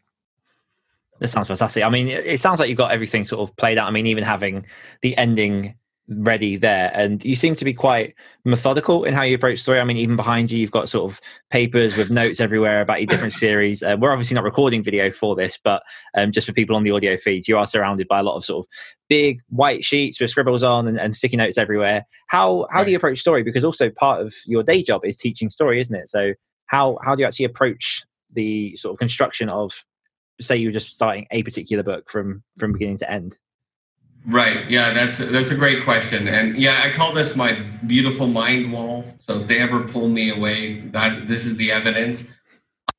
[1.19, 1.84] That sounds fantastic.
[1.84, 3.88] I mean, it sounds like you've got everything sort of played out.
[3.88, 4.65] I mean, even having
[5.01, 5.75] the ending
[6.17, 6.91] ready there.
[6.93, 9.80] And you seem to be quite methodical in how you approach story.
[9.80, 13.08] I mean even behind you you've got sort of papers with notes everywhere about your
[13.08, 13.84] different series.
[13.84, 15.84] Uh, we're obviously not recording video for this but
[16.15, 18.43] um, just for people on the audio feeds you are surrounded by a lot of
[18.43, 18.69] sort of
[19.10, 22.06] big white sheets with scribbles on and, and sticky notes everywhere.
[22.28, 22.86] How how right.
[22.86, 23.43] do you approach story?
[23.43, 26.10] Because also part of your day job is teaching story isn't it?
[26.10, 26.34] So
[26.67, 29.86] how how do you actually approach the sort of construction of
[30.41, 33.38] say you're just starting a particular book from from beginning to end
[34.25, 34.69] Right.
[34.69, 37.53] Yeah, that's that's a great question, and yeah, I call this my
[37.86, 39.03] beautiful mind wall.
[39.19, 42.23] So if they ever pull me away, that this is the evidence.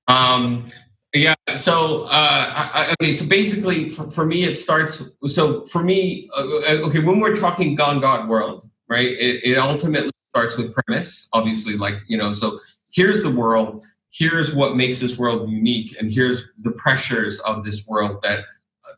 [0.06, 0.66] Um,
[1.14, 1.34] yeah.
[1.54, 3.14] So uh, I, okay.
[3.14, 5.02] So basically, for, for, me, it starts.
[5.26, 9.08] So for me, uh, uh, okay, when we're talking Gone God world, right?
[9.08, 11.78] It, it ultimately starts with premise, obviously.
[11.78, 12.60] Like you know, so
[12.90, 13.82] here's the world.
[14.10, 18.44] Here's what makes this world unique, and here's the pressures of this world that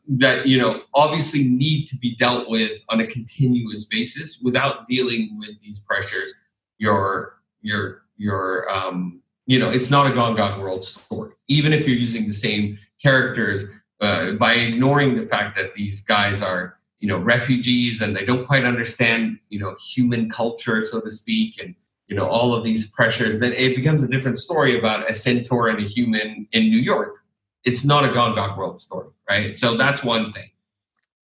[0.07, 5.37] that you know obviously need to be dealt with on a continuous basis without dealing
[5.37, 6.33] with these pressures
[6.77, 11.31] your your your um you know it's not a gone god world story.
[11.47, 13.63] Even if you're using the same characters
[14.01, 18.45] uh, by ignoring the fact that these guys are you know refugees and they don't
[18.45, 21.75] quite understand you know human culture so to speak and
[22.07, 25.67] you know all of these pressures then it becomes a different story about a centaur
[25.67, 27.17] and a human in new york
[27.63, 29.55] it's not a Gone God World story, right?
[29.55, 30.49] So that's one thing.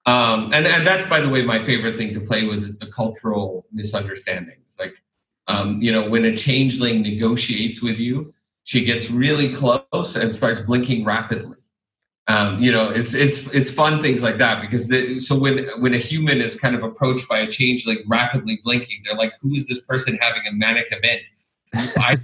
[0.06, 2.88] Um, and, and that's, by the way, my favorite thing to play with is the
[2.88, 4.76] cultural misunderstandings.
[4.78, 4.96] Like,
[5.48, 10.60] um, you know, when a changeling negotiates with you, she gets really close and starts
[10.60, 11.58] blinking rapidly.
[12.28, 15.94] Um, you know, it's it's it's fun things like that because the, so when when
[15.94, 19.68] a human is kind of approached by a changeling rapidly blinking, they're like, "Who is
[19.68, 21.22] this person having a manic event?"
[21.74, 22.18] I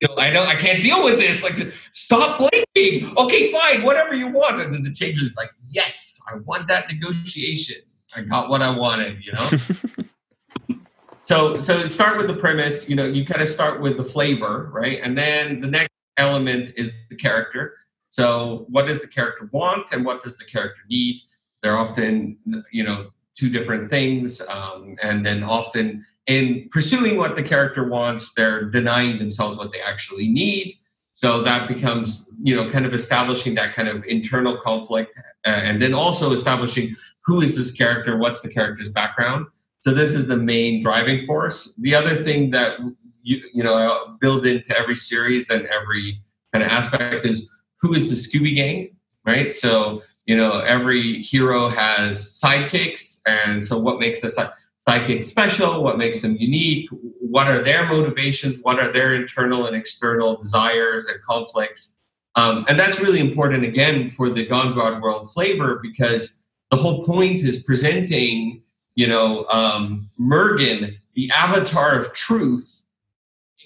[0.00, 1.42] you know, I know I can't deal with this.
[1.42, 1.56] Like,
[1.90, 3.16] stop blinking.
[3.16, 4.60] Okay, fine, whatever you want.
[4.60, 7.76] And then the changer is like, yes, I want that negotiation.
[8.14, 9.18] I got what I wanted.
[9.24, 10.78] You know.
[11.22, 12.88] so, so start with the premise.
[12.88, 15.00] You know, you kind of start with the flavor, right?
[15.02, 17.74] And then the next element is the character.
[18.10, 21.20] So, what does the character want, and what does the character need?
[21.62, 22.38] They're often,
[22.72, 28.32] you know, two different things, um, and then often in pursuing what the character wants,
[28.34, 30.76] they're denying themselves what they actually need.
[31.14, 35.12] So that becomes, you know, kind of establishing that kind of internal conflict,
[35.46, 39.46] uh, and then also establishing who is this character, what's the character's background.
[39.80, 41.72] So this is the main driving force.
[41.78, 42.78] The other thing that
[43.22, 46.20] you you know build into every series and every
[46.52, 47.48] kind of aspect is
[47.80, 49.54] who is the Scooby Gang, right?
[49.54, 54.50] So you know every hero has sidekicks, and so what makes a side
[54.88, 56.88] psychic special, what makes them unique,
[57.20, 61.96] what are their motivations, what are their internal and external desires and conflicts.
[62.36, 66.38] Um, and that's really important again for the Gone God World flavor because
[66.70, 68.62] the whole point is presenting,
[68.94, 72.84] you know, um, Mergen, the avatar of truth,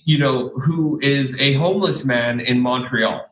[0.04, 3.26] you know, who is a homeless man in Montreal,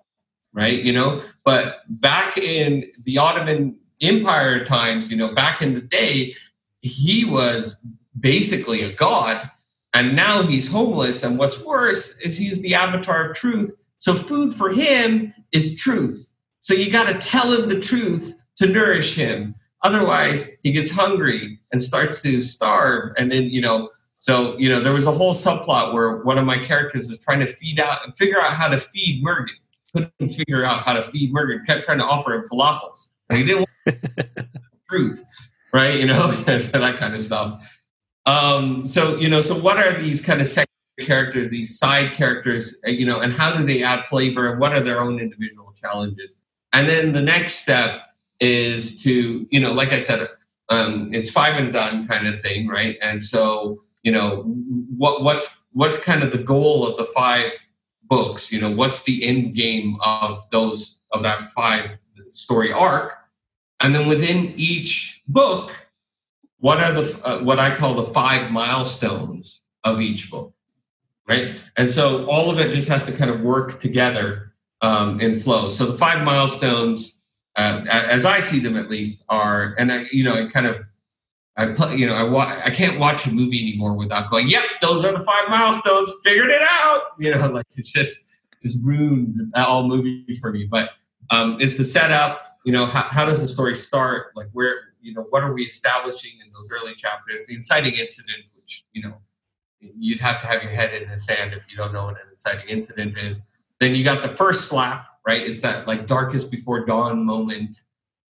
[0.52, 0.82] right?
[0.82, 6.34] You know, but back in the Ottoman Empire times, you know, back in the day,
[6.82, 7.76] he was
[8.20, 9.50] basically a god
[9.94, 13.76] and now he's homeless and what's worse is he's the avatar of truth.
[13.96, 16.30] So food for him is truth.
[16.60, 19.54] So you got to tell him the truth to nourish him.
[19.82, 24.80] Otherwise he gets hungry and starts to starve and then you know so you know
[24.80, 28.00] there was a whole subplot where one of my characters was trying to feed out
[28.18, 29.48] figure out how to feed Mergen
[29.92, 33.10] couldn't figure out how to feed Mergen kept trying to offer him falafels.
[33.30, 33.98] And he didn't want
[34.88, 35.24] truth
[35.72, 35.98] right?
[35.98, 37.78] You know, that kind of stuff.
[38.26, 40.66] Um, so, you know, so what are these kind of secondary
[41.02, 44.72] characters, these side characters, uh, you know, and how do they add flavor and what
[44.72, 46.36] are their own individual challenges?
[46.72, 48.02] And then the next step
[48.40, 50.28] is to, you know, like I said,
[50.68, 52.98] um, it's five and done kind of thing, right?
[53.00, 54.42] And so, you know,
[54.96, 57.52] what what's what's kind of the goal of the five
[58.02, 58.52] books?
[58.52, 61.98] You know, what's the end game of those of that five
[62.30, 63.14] story arc?
[63.80, 65.88] And then within each book,
[66.58, 70.52] what are the uh, what I call the five milestones of each book,
[71.28, 71.54] right?
[71.76, 75.70] And so all of it just has to kind of work together um, in flow.
[75.70, 77.18] So the five milestones,
[77.56, 80.78] uh, as I see them at least, are and I, you know, I kind of
[81.56, 84.62] I play, you know, I wa- I can't watch a movie anymore without going, "Yep,
[84.80, 86.12] those are the five milestones.
[86.22, 88.26] Figured it out." You know, like it's just
[88.62, 90.66] it's ruined all movies for me.
[90.70, 90.90] But
[91.30, 92.47] um, it's the setup.
[92.68, 94.32] You know, how, how does the story start?
[94.36, 97.40] Like where you know what are we establishing in those early chapters?
[97.48, 99.14] The inciting incident, which you know
[99.80, 102.28] you'd have to have your head in the sand if you don't know what an
[102.30, 103.40] inciting incident is.
[103.80, 105.40] Then you got the first slap, right?
[105.40, 107.80] It's that like darkest before dawn moment.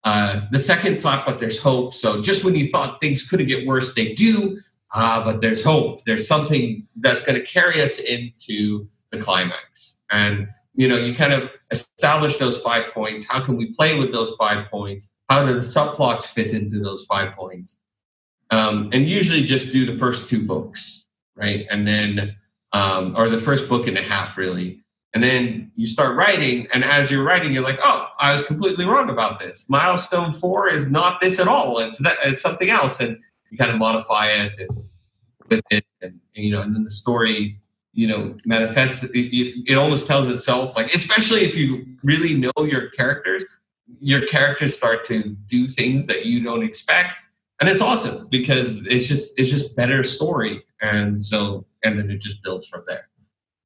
[0.04, 1.92] Uh, the second slap, but there's hope.
[1.92, 4.60] So just when you thought things couldn't get worse, they do.
[4.94, 6.04] Uh, but there's hope.
[6.04, 9.98] There's something that's going to carry us into the climax.
[10.12, 10.46] And
[10.78, 13.26] you know, you kind of establish those five points.
[13.28, 15.10] How can we play with those five points?
[15.28, 17.78] How do the subplots fit into those five points?
[18.50, 20.98] Um, and usually just do the first two books
[21.38, 21.66] right?
[21.70, 22.36] And then,
[22.72, 24.84] um, or the first book and a half, really.
[25.14, 28.84] And then you start writing, and as you're writing, you're like, "Oh, I was completely
[28.84, 29.64] wrong about this.
[29.68, 31.78] Milestone four is not this at all.
[31.78, 33.16] It's that it's something else." And
[33.50, 34.84] you kind of modify it and
[35.48, 37.58] with it, and, and you know, and then the story,
[37.98, 39.02] you know, manifests.
[39.02, 43.42] It, it, it almost tells itself, like especially if you really know your characters,
[43.98, 47.16] your characters start to do things that you don't expect.
[47.58, 50.62] And it's awesome because it's just it's just better story.
[50.80, 53.08] And so and then it just builds from there.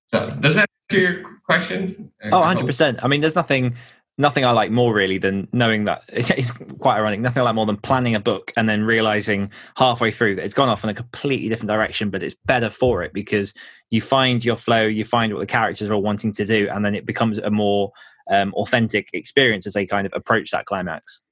[0.06, 2.10] So does that answer your question?
[2.24, 3.74] Oh 100% i mean there's nothing
[4.18, 7.66] nothing i like more really than knowing that it's quite ironic nothing i like more
[7.66, 10.94] than planning a book and then realizing halfway through that it's gone off in a
[10.94, 13.54] completely different direction but it's better for it because
[13.90, 16.84] you find your flow you find what the characters are all wanting to do and
[16.84, 17.92] then it becomes a more
[18.30, 21.22] um, authentic experience as they kind of approach that climax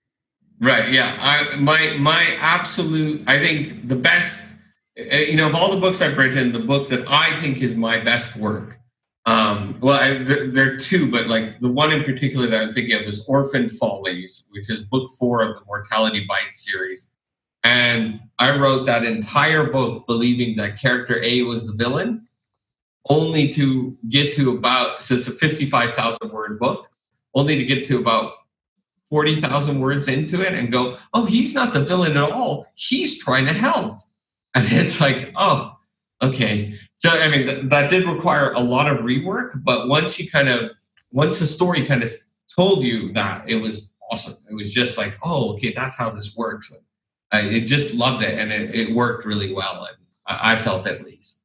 [0.60, 0.92] Right.
[0.92, 1.16] Yeah.
[1.20, 3.24] I, my my absolute.
[3.26, 4.44] I think the best.
[4.96, 7.74] Eh, you know, of all the books I've written, the book that I think is
[7.74, 8.78] my best work.
[9.26, 12.72] Um, well, I, there, there, are two, but like the one in particular that I'm
[12.72, 17.10] thinking of is Orphan Follies, which is book four of the Mortality Bite series.
[17.62, 22.26] And I wrote that entire book believing that character A was the villain,
[23.08, 26.88] only to get to about, so it's a 55,000 word book,
[27.34, 28.32] only to get to about
[29.10, 32.66] 40,000 words into it and go, oh, he's not the villain at all.
[32.74, 34.00] He's trying to help.
[34.54, 35.76] And it's like, oh,
[36.22, 36.78] okay.
[36.96, 40.48] So, I mean, th- that did require a lot of rework, but once you kind
[40.48, 40.70] of,
[41.10, 42.10] once the story kind of
[42.54, 44.36] told you that, it was awesome.
[44.48, 46.72] It was just like, oh, okay, that's how this works.
[47.32, 49.86] I just loved it and it, it worked really well.
[49.88, 51.42] And I, I felt at least.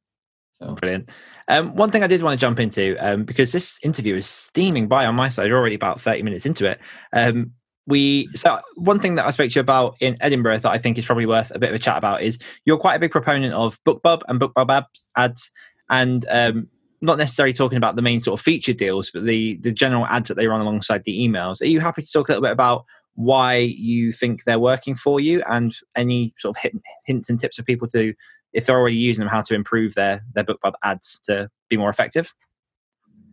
[0.52, 1.10] So brilliant.
[1.48, 4.88] Um, one thing I did want to jump into um, because this interview is steaming
[4.88, 6.80] by on my side, already about thirty minutes into it.
[7.12, 7.52] Um,
[7.86, 10.98] we so one thing that I spoke to you about in Edinburgh that I think
[10.98, 13.54] is probably worth a bit of a chat about is you're quite a big proponent
[13.54, 14.84] of BookBub and BookBub
[15.16, 15.50] ads,
[15.88, 16.68] and um,
[17.00, 20.28] not necessarily talking about the main sort of featured deals, but the the general ads
[20.28, 21.62] that they run alongside the emails.
[21.62, 25.20] Are you happy to talk a little bit about why you think they're working for
[25.20, 28.12] you and any sort of hint, hints and tips for people to
[28.52, 31.90] if they're already using them, how to improve their their BookBub ads to be more
[31.90, 32.34] effective?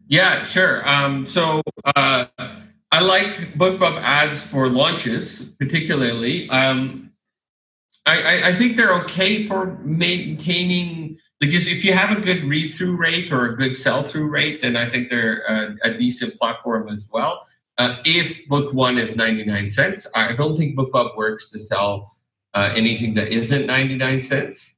[0.07, 0.87] Yeah, sure.
[0.87, 1.61] Um, so
[1.95, 2.25] uh,
[2.93, 6.47] I like BookBub ads for launches, particularly.
[6.51, 7.09] Um,
[8.05, 12.97] I, I, think they're okay for maintaining because if you have a good read through
[12.97, 16.87] rate or a good sell through rate, then I think they're a, a decent platform
[16.87, 17.47] as well.
[17.79, 22.15] Uh, if book one is 99 cents, I don't think BookBub works to sell
[22.53, 24.75] uh, anything that isn't 99 cents.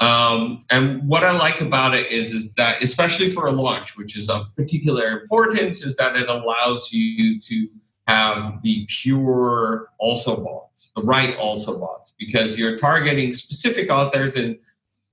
[0.00, 4.16] Um, and what I like about it is, is that, especially for a launch, which
[4.16, 7.68] is of particular importance, is that it allows you to
[8.06, 14.58] have the pure also boughts, the right also boughts, because you're targeting specific authors in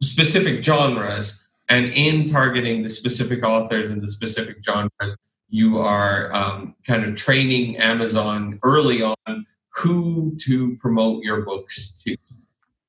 [0.02, 1.42] specific genres.
[1.68, 5.18] And in targeting the specific authors in the specific genres,
[5.50, 12.16] you are um, kind of training Amazon early on who to promote your books to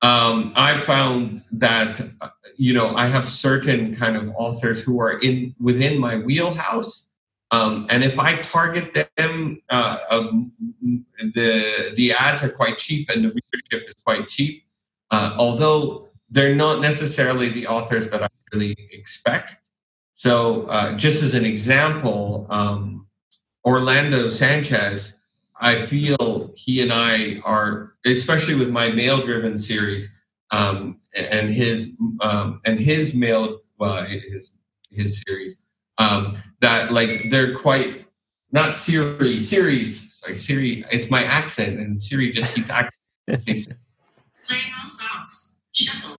[0.03, 2.01] um, I found that
[2.57, 7.09] you know I have certain kind of authors who are in within my wheelhouse,
[7.51, 10.53] um, and if I target them, uh, um,
[11.35, 14.65] the the ads are quite cheap and the readership is quite cheap.
[15.11, 19.59] Uh, although they're not necessarily the authors that I really expect.
[20.15, 23.07] So, uh, just as an example, um,
[23.65, 25.21] Orlando Sanchez
[25.61, 30.13] I feel he and I are, especially with my male driven series,
[30.50, 34.52] um, and his um, and his male uh, his
[34.90, 35.57] his series,
[35.98, 38.07] um, that like they're quite
[38.52, 40.19] not Siri series.
[40.19, 40.85] Sorry, Siri.
[40.90, 42.92] It's my accent, and Siri just keeps acting.
[43.27, 45.61] Playing all songs.
[45.73, 46.17] Shuffle.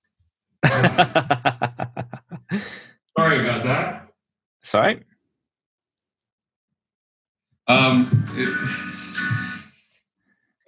[3.18, 4.10] Sorry about that.
[4.64, 5.04] Sorry.
[7.68, 8.26] Um.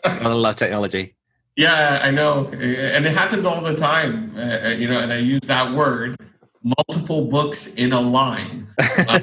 [0.04, 1.16] I love technology.
[1.56, 4.34] Yeah, I know, and it happens all the time.
[4.38, 6.16] Uh, uh, you know, and I use that word
[6.64, 8.68] multiple books in a line.
[8.80, 9.20] uh,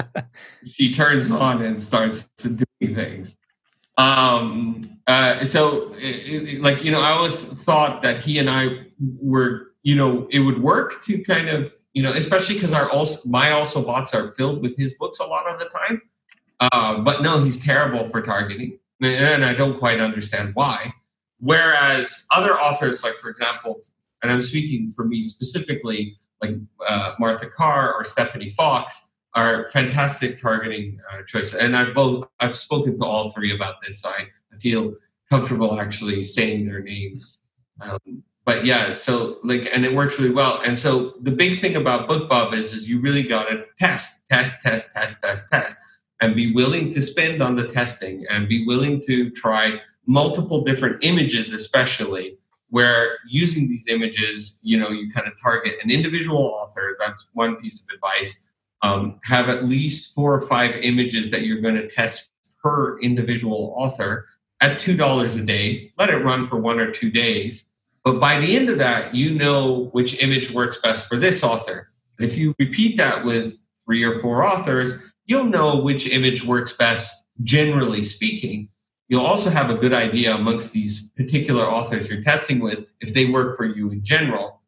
[0.72, 2.48] she turns on and starts to
[2.80, 3.36] doing things.
[3.98, 8.86] Um, uh, so, it, it, like you know, I always thought that he and I
[9.20, 13.20] were, you know, it would work to kind of, you know, especially because our also
[13.26, 16.00] my also boughts are filled with his books a lot of the time.
[16.60, 20.92] Uh, but no, he's terrible for targeting, and I don't quite understand why.
[21.38, 23.80] Whereas other authors, like for example,
[24.22, 26.56] and I'm speaking for me specifically, like
[26.86, 31.54] uh, Martha Carr or Stephanie Fox, are fantastic targeting uh, choices.
[31.54, 34.92] And I've both I've spoken to all three about this, so I, feel
[35.30, 37.40] comfortable actually saying their names.
[37.80, 40.60] Um, but yeah, so like, and it works really well.
[40.62, 44.60] And so the big thing about BookBub is, is you really got to test, test,
[44.62, 45.78] test, test, test, test,
[46.20, 51.02] and be willing to spend on the testing and be willing to try multiple different
[51.02, 52.36] images, especially
[52.68, 56.96] where using these images, you know, you kind of target an individual author.
[56.98, 58.46] That's one piece of advice.
[58.82, 62.30] Um, have at least four or five images that you're going to test
[62.62, 64.26] per individual author
[64.60, 65.92] at $2 a day.
[65.98, 67.66] Let it run for one or two days.
[68.04, 71.90] But by the end of that, you know which image works best for this author.
[72.18, 74.94] And if you repeat that with three or four authors,
[75.30, 78.68] you'll know which image works best, generally speaking
[79.10, 83.26] you'll also have a good idea amongst these particular authors you're testing with if they
[83.26, 84.62] work for you in general.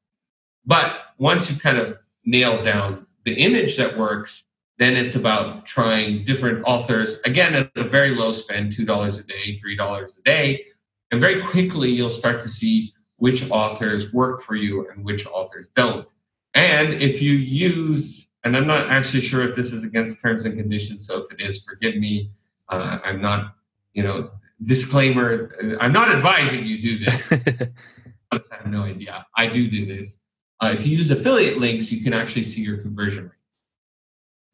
[0.67, 4.43] But once you kind of nail down the image that works,
[4.79, 9.61] then it's about trying different authors again at a very low spend $2 a day,
[9.65, 10.65] $3 a day.
[11.13, 15.69] And very quickly, you'll start to see which authors work for you and which authors
[15.77, 16.09] don't.
[16.55, 20.57] And if you use, and I'm not actually sure if this is against terms and
[20.57, 22.31] conditions, so if it is, forgive me.
[22.69, 23.55] Uh, I'm not
[23.93, 24.31] you know,
[24.65, 27.33] disclaimer, I'm not advising you do this.
[28.33, 29.27] I have no idea.
[29.37, 30.19] I do do this.
[30.61, 33.33] Uh, if you use affiliate links, you can actually see your conversion rate.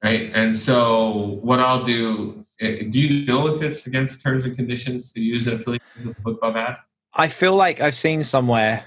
[0.02, 0.30] Right.
[0.32, 5.12] And so what I'll do, eh, do you know if it's against terms and conditions
[5.12, 6.76] to use an affiliate with BookBub ad?
[7.14, 8.84] I feel like I've seen somewhere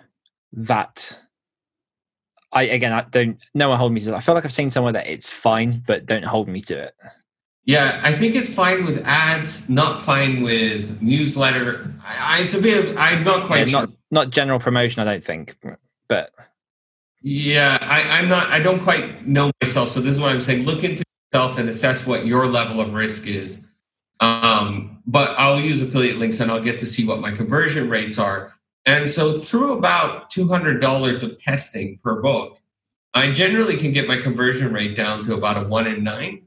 [0.54, 1.20] that
[2.54, 4.16] I again I don't no one hold me to it.
[4.16, 6.96] I feel like I've seen somewhere that it's fine, but don't hold me to it.
[7.64, 11.94] Yeah, I think it's fine with ads, not fine with newsletter.
[12.04, 13.80] I, I it's a bit of I'm not quite yeah, sure.
[13.82, 15.58] Not not general promotion, I don't think.
[16.08, 16.34] But
[17.22, 19.90] yeah, I, I'm not I don't quite know myself.
[19.90, 20.66] So this is what I'm saying.
[20.66, 23.62] Look into yourself and assess what your level of risk is.
[24.20, 28.18] Um, but I'll use affiliate links and I'll get to see what my conversion rates
[28.18, 28.54] are.
[28.86, 32.58] And so through about $200 of testing per book,
[33.14, 36.44] I generally can get my conversion rate down to about a one in nine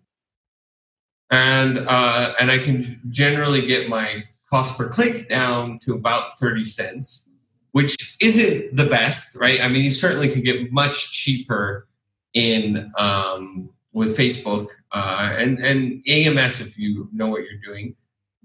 [1.34, 6.64] and uh, and I can generally get my cost per click down to about thirty
[6.64, 7.28] cents,
[7.72, 9.60] which isn't the best, right?
[9.60, 11.88] I mean, you certainly can get much cheaper
[12.34, 17.96] in um, with Facebook uh, and and AMS if you know what you're doing.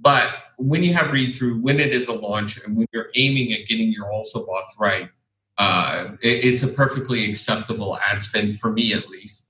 [0.02, 3.54] But when you have read through, when it is a launch, and when you're aiming
[3.54, 5.10] at getting your also boughts right,
[5.58, 9.47] uh, it, it's a perfectly acceptable ad spend for me at least.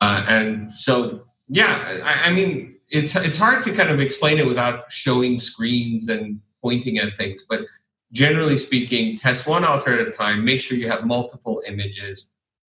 [0.00, 4.46] Uh, and so yeah, I, I, mean, it's it's hard to kind of explain it
[4.46, 7.44] without showing screens and pointing at things.
[7.48, 7.62] But
[8.12, 10.44] generally speaking, test one author at a time.
[10.44, 12.30] Make sure you have multiple images,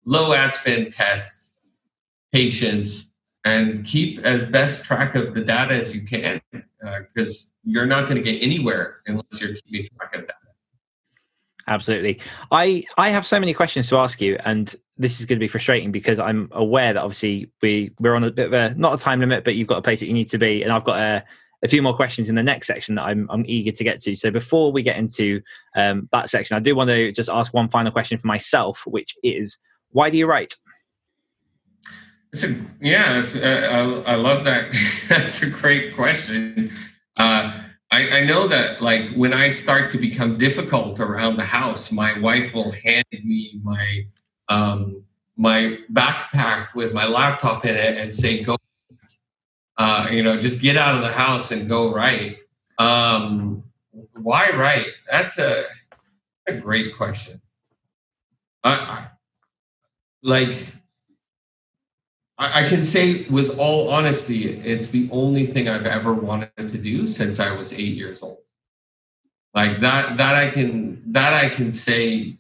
[0.05, 1.53] low ad spend tests,
[2.33, 3.11] patience,
[3.45, 6.41] and keep as best track of the data as you can,
[7.14, 10.37] because uh, you're not going to get anywhere unless you're keeping track of that.
[11.68, 12.20] Absolutely.
[12.53, 15.49] I I have so many questions to ask you, and this is going to be
[15.49, 19.03] frustrating because I'm aware that obviously we we're on a bit of a not a
[19.03, 20.99] time limit, but you've got a place that you need to be, and I've got
[20.99, 21.24] a,
[21.64, 24.14] a few more questions in the next section that I'm I'm eager to get to.
[24.14, 25.43] So before we get into
[25.74, 29.16] um, that section, I do want to just ask one final question for myself, which
[29.24, 29.59] is,
[29.91, 30.55] why do you write?
[32.45, 34.72] A yeah, uh, I, I love that.
[35.09, 36.72] That's a great question.
[37.16, 41.93] Uh, I, I, know that like when I start to become difficult around the house,
[41.93, 44.07] my wife will hand me my
[44.49, 45.05] um,
[45.37, 48.57] my backpack with my laptop in it and say, "Go,
[49.78, 52.39] uh, you know, just get out of the house and go write."
[52.78, 53.64] Um,
[54.14, 54.89] why write?
[55.11, 55.64] That's a
[56.47, 57.41] a great question.
[58.64, 59.09] I
[60.22, 60.57] like
[62.39, 67.07] I, can say with all honesty, it's the only thing I've ever wanted to do
[67.07, 68.39] since I was eight years old.
[69.55, 72.37] Like that, that I can, that I can say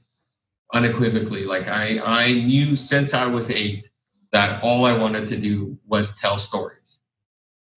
[0.74, 1.44] unequivocally.
[1.44, 3.88] Like I, I knew since I was eight
[4.32, 7.00] that all I wanted to do was tell stories,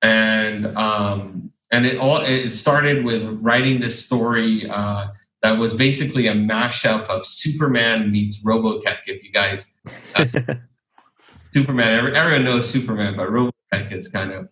[0.02, 5.08] and um, and it all it started with writing this story uh,
[5.42, 8.98] that was basically a mashup of Superman meets Robotech.
[9.06, 9.72] If you guys.
[10.16, 10.26] Uh,
[11.52, 12.14] Superman.
[12.14, 14.48] Everyone knows Superman, but Robotech is kind of,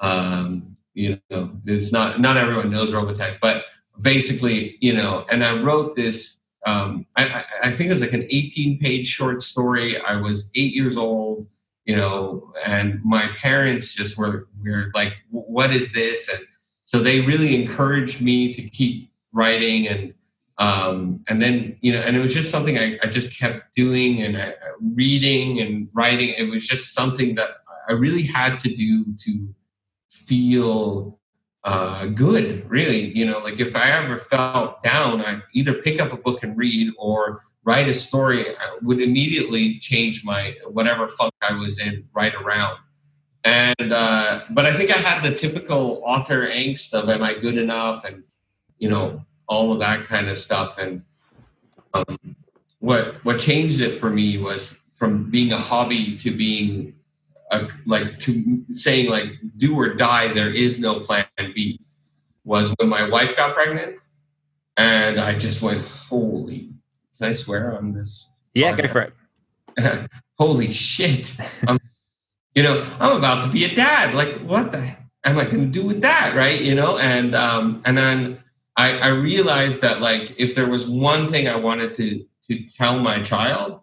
[0.00, 3.64] um, you know, it's not not everyone knows Robotech, but
[4.00, 6.38] basically, you know, and I wrote this.
[6.66, 10.00] Um, I, I think it was like an 18 page short story.
[10.00, 11.46] I was eight years old,
[11.84, 16.46] you know, and my parents just were were like, "What is this?" And
[16.84, 20.14] so they really encouraged me to keep writing and
[20.58, 24.22] um, and then you know and it was just something I, I just kept doing
[24.22, 26.30] and I, reading and writing.
[26.36, 27.50] It was just something that
[27.88, 29.54] i really had to do to
[30.10, 31.18] feel
[31.64, 33.16] uh, good really.
[33.16, 36.56] You know like if i ever felt down i either pick up a book and
[36.56, 38.50] read or write a story.
[38.50, 42.78] I would immediately change my whatever funk i was in right around.
[43.42, 47.58] And uh, but i think i had the typical author angst of am i good
[47.58, 48.04] enough?
[48.04, 48.22] And
[48.78, 50.78] you know all of that kind of stuff.
[50.78, 51.02] And
[51.92, 52.36] um,
[52.80, 56.94] what what changed it for me was from being a hobby to being
[57.50, 59.26] a, like to saying like
[59.56, 61.78] do or die there is no plan b
[62.44, 63.96] was when my wife got pregnant
[64.76, 66.70] and i just went holy
[67.18, 69.12] can i swear on this yeah go for it.
[70.38, 71.36] Holy shit.
[71.66, 71.78] I'm,
[72.54, 74.14] you know i'm about to be a dad.
[74.14, 76.60] Like what the am i going to do with that right?
[76.60, 76.98] You know?
[76.98, 78.43] And um and then
[78.76, 82.98] I, I realized that like if there was one thing i wanted to to tell
[82.98, 83.80] my child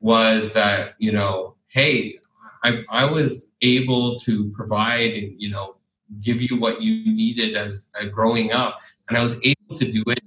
[0.00, 2.18] was that you know hey
[2.64, 5.76] i, I was able to provide and you know
[6.20, 8.78] give you what you needed as uh, growing up
[9.08, 10.20] and i was able to do it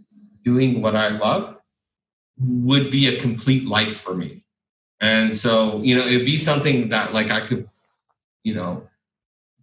[0.44, 1.60] doing what i love
[2.40, 4.44] would be a complete life for me.
[5.02, 7.68] And so you know it'd be something that like i could
[8.44, 8.88] you know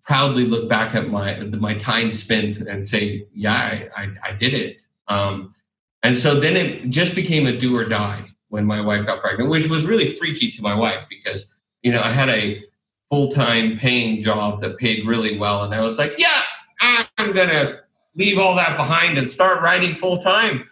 [0.05, 3.55] proudly look back at my my time spent and say yeah
[3.96, 5.55] i, I, I did it um,
[6.03, 9.51] and so then it just became a do or die when my wife got pregnant,
[9.51, 12.62] which was really freaky to my wife because, you know, I had a
[13.11, 15.64] full time paying job that paid really well.
[15.64, 16.42] And I was like, yeah,
[16.80, 17.80] I'm going to
[18.14, 20.66] leave all that behind and start writing full time.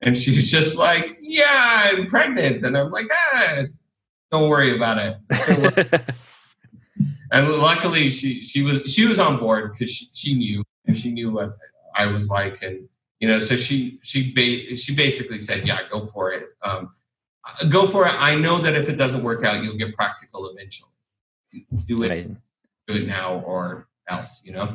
[0.00, 2.66] And she's just like, yeah, I'm pregnant.
[2.66, 3.62] And I'm like, ah,
[4.32, 6.14] don't worry about it.
[7.32, 11.10] and luckily she, she was, she was on board because she, she knew and she
[11.10, 11.56] knew what
[11.96, 12.62] I was like.
[12.62, 16.44] And, you know, so she, she, ba- she basically said, yeah, go for it.
[16.62, 16.92] Um,
[17.68, 18.14] go for it.
[18.18, 20.90] I know that if it doesn't work out, you'll get practical eventually.
[21.86, 22.36] Do it, Amazing.
[22.86, 24.68] do it now or else, you know.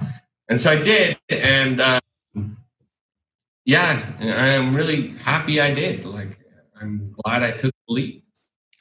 [0.50, 2.00] And so I did, and uh,
[3.66, 6.06] yeah, I am really happy I did.
[6.06, 6.40] Like,
[6.80, 8.24] I'm glad I took the leap.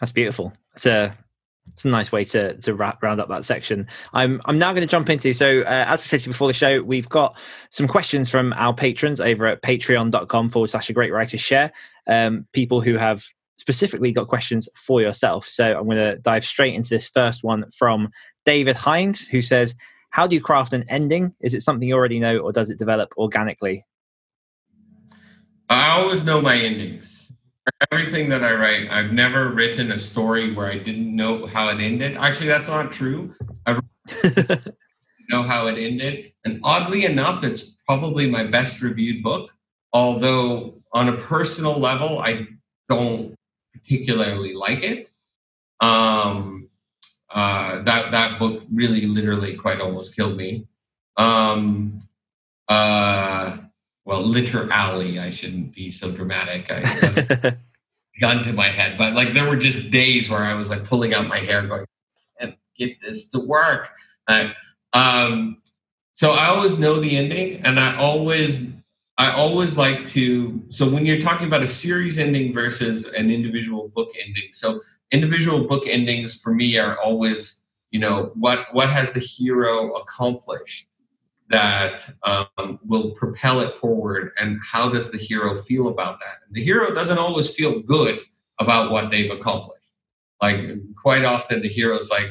[0.00, 0.52] That's beautiful.
[0.74, 1.16] It's a
[1.76, 3.86] it's a nice way to to wrap, round up that section.
[4.14, 5.34] I'm I'm now going to jump into.
[5.34, 8.54] So uh, as I said to you before the show, we've got some questions from
[8.56, 11.70] our patrons over at patreon.com forward slash a great writer share.
[12.06, 13.24] Um, people who have
[13.58, 15.46] specifically got questions for yourself.
[15.46, 18.10] So I'm going to dive straight into this first one from
[18.46, 19.74] David Hines, who says,
[20.08, 21.34] How do you craft an ending?
[21.42, 23.84] Is it something you already know, or does it develop organically?
[25.68, 27.15] I always know my endings.
[27.90, 31.80] Everything that I write, I've never written a story where I didn't know how it
[31.80, 32.16] ended.
[32.16, 33.34] Actually, that's not true.
[33.66, 33.80] I
[35.28, 36.32] know how it ended.
[36.44, 39.50] And oddly enough, it's probably my best reviewed book.
[39.92, 42.46] Although, on a personal level, I
[42.88, 43.34] don't
[43.72, 45.10] particularly like it.
[45.80, 46.68] Um,
[47.30, 50.66] uh, that that book really, literally, quite almost killed me.
[51.16, 52.06] Um,
[52.68, 53.58] uh,
[54.06, 56.70] well, literally, I shouldn't be so dramatic.
[56.70, 57.56] I
[58.20, 61.12] gun to my head, but like there were just days where I was like pulling
[61.12, 61.84] out my hair, going,
[62.38, 63.90] "And get this to work."
[64.28, 64.50] Uh,
[64.92, 65.60] um,
[66.14, 68.60] so I always know the ending, and I always
[69.18, 70.62] I always like to.
[70.68, 75.66] So when you're talking about a series ending versus an individual book ending, so individual
[75.66, 80.88] book endings for me are always, you know, what what has the hero accomplished
[81.48, 86.38] that um, will propel it forward, and how does the hero feel about that?
[86.46, 88.18] And the hero doesn't always feel good
[88.58, 89.82] about what they've accomplished.
[90.42, 90.60] Like
[91.00, 92.30] quite often, the hero's like,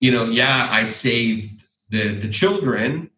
[0.00, 3.10] you know, yeah, I saved the the children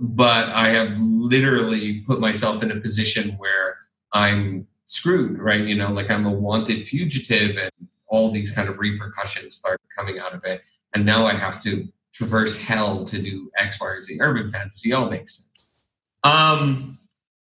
[0.00, 3.76] but I have literally put myself in a position where
[4.12, 5.60] I'm screwed, right?
[5.60, 7.70] You know, like I'm a wanted fugitive and
[8.06, 10.62] all these kind of repercussions start coming out of it.
[10.94, 11.86] And now I have to
[12.20, 14.18] traverse hell to do X, Y, or Z.
[14.20, 15.82] Urban fantasy all makes sense.
[16.22, 16.96] Um,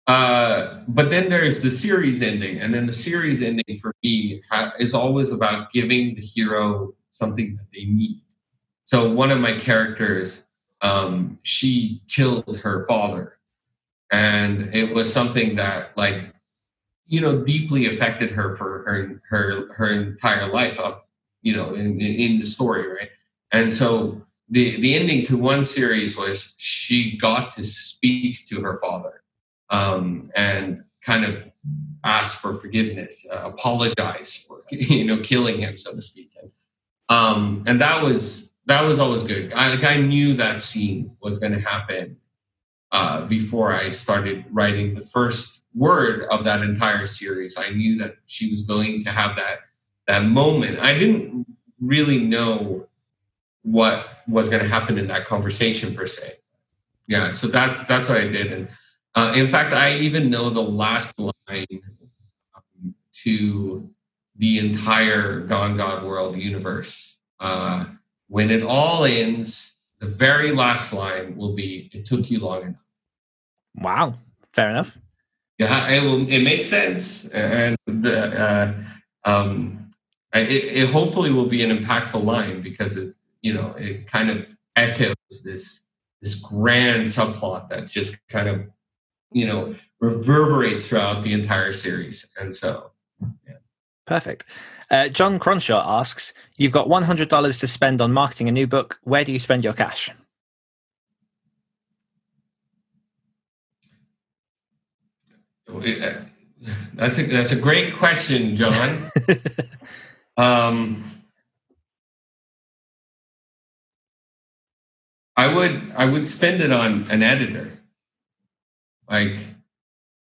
[0.08, 4.74] uh, but then there's the series ending, and then the series ending for me ha-
[4.80, 8.22] is always about giving the hero something that they need.
[8.86, 10.44] So one of my characters
[10.82, 13.38] um, she killed her father.
[14.12, 16.34] And it was something that, like,
[17.08, 21.08] you know, deeply affected her for her her her entire life up
[21.42, 23.10] you know, in, in the story, right?
[23.52, 28.78] And so the the ending to one series was she got to speak to her
[28.80, 29.24] father
[29.70, 31.44] um, and kind of
[32.04, 36.32] ask for forgiveness, uh, apologize for you know killing him, so to speak.
[36.42, 36.52] And,
[37.10, 39.54] um, and that was that was always good.
[39.54, 42.18] I like I knew that scene was going to happen
[42.92, 47.58] uh, before I started writing the first word of that entire series.
[47.58, 49.60] I knew that she was going to have that
[50.08, 50.80] that moment.
[50.80, 51.46] I didn't
[51.80, 52.88] really know
[53.68, 56.36] what was going to happen in that conversation per se.
[57.06, 58.70] Yeah, so that's that's what I did, and
[59.16, 61.82] uh, in fact, I even know the last line
[62.56, 63.90] um, to
[64.36, 67.18] the entire Gone God World universe.
[67.40, 67.86] Uh,
[68.28, 72.86] when it all ends, the very last line will be, "It took you long enough."
[73.76, 74.16] Wow,
[74.54, 74.98] fair enough.
[75.58, 76.28] Yeah, it will.
[76.30, 78.74] It makes sense, and the, uh,
[79.24, 79.92] um,
[80.34, 83.16] it, it hopefully will be an impactful line because it,
[83.48, 84.46] you know, it kind of
[84.76, 85.86] echoes this
[86.22, 88.68] this grand subplot that's just kind of
[89.32, 92.26] you know reverberates throughout the entire series.
[92.38, 92.92] And so
[93.48, 93.56] yeah.
[94.06, 94.44] perfect.
[94.90, 99.00] Uh, john cronshaw asks you've got $100 to spend on marketing a new book.
[99.04, 100.10] Where do you spend your cash?
[106.96, 108.98] That's a that's a great question john.
[110.38, 111.17] Um,
[115.38, 117.78] i would i would spend it on an editor
[119.10, 119.38] like,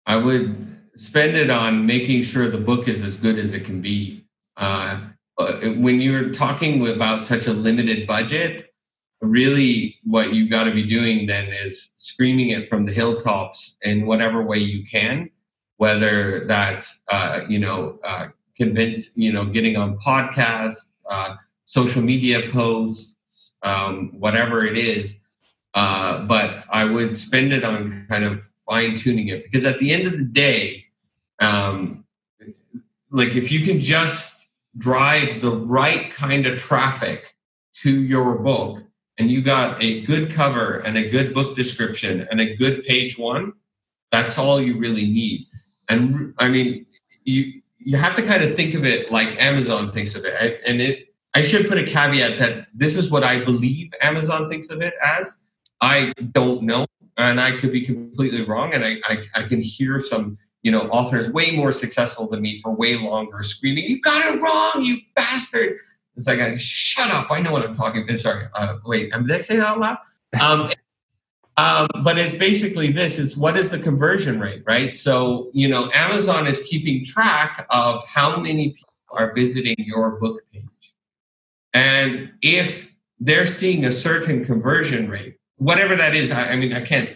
[0.05, 3.81] I would spend it on making sure the book is as good as it can
[3.81, 4.25] be.
[4.57, 5.01] Uh,
[5.37, 8.73] uh, when you're talking about such a limited budget,
[9.21, 14.05] really what you've got to be doing then is screaming it from the hilltops in
[14.05, 15.29] whatever way you can,
[15.77, 21.35] whether that's, uh, you know, uh, convince, you know, getting on podcasts, uh,
[21.65, 23.17] social media posts,
[23.63, 25.19] um, whatever it is.
[25.73, 29.91] Uh, but I would spend it on kind of fine tuning it because at the
[29.91, 30.85] end of the day,
[31.39, 32.05] um,
[33.11, 37.35] like if you can just drive the right kind of traffic
[37.81, 38.83] to your book
[39.17, 43.17] and you got a good cover and a good book description and a good page
[43.17, 43.53] one,
[44.11, 45.45] that's all you really need.
[45.87, 46.85] And I mean,
[47.23, 50.61] you you have to kind of think of it like Amazon thinks of it.
[50.65, 51.08] And it
[51.39, 54.93] I should put a caveat that this is what I believe Amazon thinks of it
[55.01, 55.37] as.
[55.79, 56.85] I don't know
[57.15, 58.73] and I could be completely wrong.
[58.73, 62.57] And I, I, I, can hear some, you know, authors way more successful than me
[62.57, 65.77] for way longer screaming, "You got it wrong, you bastard!"
[66.17, 67.31] It's like, I shut up!
[67.31, 68.03] I know what I'm talking.
[68.03, 68.19] about.
[68.19, 69.97] Sorry, uh, wait, did I say that out loud?
[70.41, 70.69] Um,
[71.57, 74.93] um, but it's basically this: it's what is the conversion rate, right?
[74.95, 80.41] So you know, Amazon is keeping track of how many people are visiting your book
[80.53, 80.63] page,
[81.73, 86.31] and if they're seeing a certain conversion rate whatever that is.
[86.31, 87.09] I, I mean, I can't,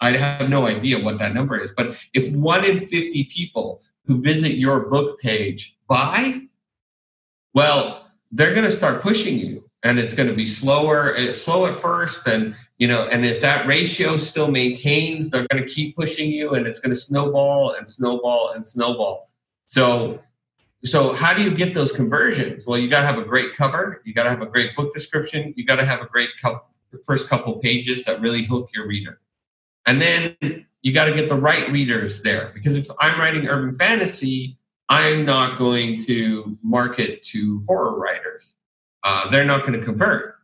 [0.00, 1.72] I have no idea what that number is.
[1.76, 6.42] But if one in 50 people who visit your book page buy,
[7.54, 11.66] well, they're going to start pushing you and it's going to be slower eh, slow
[11.66, 15.94] at first and you know and if that ratio still maintains they're going to keep
[15.96, 19.28] pushing you and it's going to snowball and snowball and snowball
[19.66, 20.18] so
[20.84, 24.02] so how do you get those conversions well you got to have a great cover
[24.04, 26.60] you got to have a great book description you got to have a great co-
[26.92, 29.18] the first couple pages that really hook your reader.
[29.86, 30.36] And then
[30.82, 34.58] you got to get the right readers there because if I'm writing urban fantasy,
[34.88, 38.56] I'm not going to market to horror writers.
[39.02, 40.36] Uh, they're not going to convert.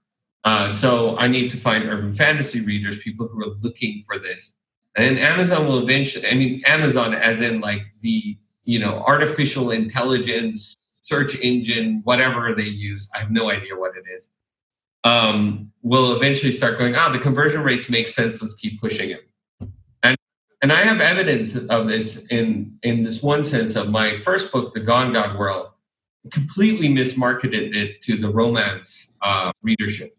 [0.45, 4.55] Uh, so I need to find urban fantasy readers, people who are looking for this.
[4.97, 10.77] And Amazon will eventually, I mean, Amazon as in like the, you know, artificial intelligence
[10.95, 13.09] search engine, whatever they use.
[13.15, 14.29] I have no idea what it is
[15.05, 18.43] um, will eventually start going, ah, the conversion rates make sense.
[18.43, 19.27] Let's keep pushing it.
[20.03, 20.17] And
[20.61, 24.75] and I have evidence of this in in this one sense of my first book,
[24.75, 25.69] The Gone God World,
[26.31, 30.15] completely mismarketed it to the romance uh, readership.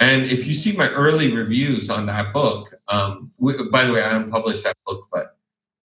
[0.00, 4.02] And if you see my early reviews on that book, um, we, by the way,
[4.02, 5.36] I unpublished that book, but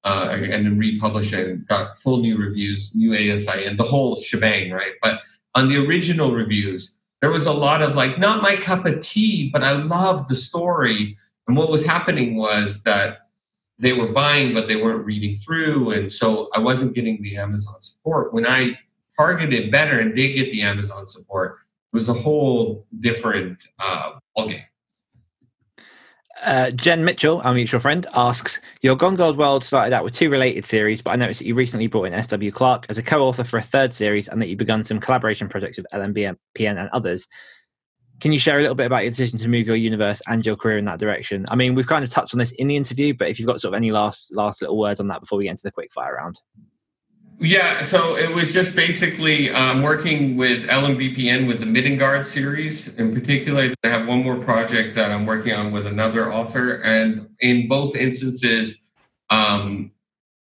[0.07, 4.71] uh, and then republished it got full new reviews, new ASIN, and the whole shebang,
[4.71, 4.93] right?
[5.01, 5.19] But
[5.53, 9.49] on the original reviews, there was a lot of like, not my cup of tea,
[9.51, 11.17] but I loved the story.
[11.47, 13.29] And what was happening was that
[13.79, 15.91] they were buying, but they weren't reading through.
[15.91, 18.33] And so I wasn't getting the Amazon support.
[18.33, 18.79] When I
[19.17, 21.57] targeted better and did get the Amazon support,
[21.91, 24.63] it was a whole different uh, ballgame.
[26.43, 30.29] Uh, Jen Mitchell, our mutual friend, asks Your Gone God World started out with two
[30.29, 32.51] related series, but I noticed that you recently brought in S.W.
[32.51, 35.49] Clark as a co author for a third series and that you've begun some collaboration
[35.49, 37.27] projects with LMBM, PN, and others.
[38.19, 40.55] Can you share a little bit about your decision to move your universe and your
[40.55, 41.45] career in that direction?
[41.49, 43.59] I mean, we've kind of touched on this in the interview, but if you've got
[43.59, 45.91] sort of any last last little words on that before we get into the quick
[45.93, 46.39] fire round.
[47.39, 52.87] Yeah, so it was just basically um, working with LMBPN with the Midgard series.
[52.95, 57.29] In particular, I have one more project that I'm working on with another author, and
[57.39, 58.77] in both instances,
[59.29, 59.91] um,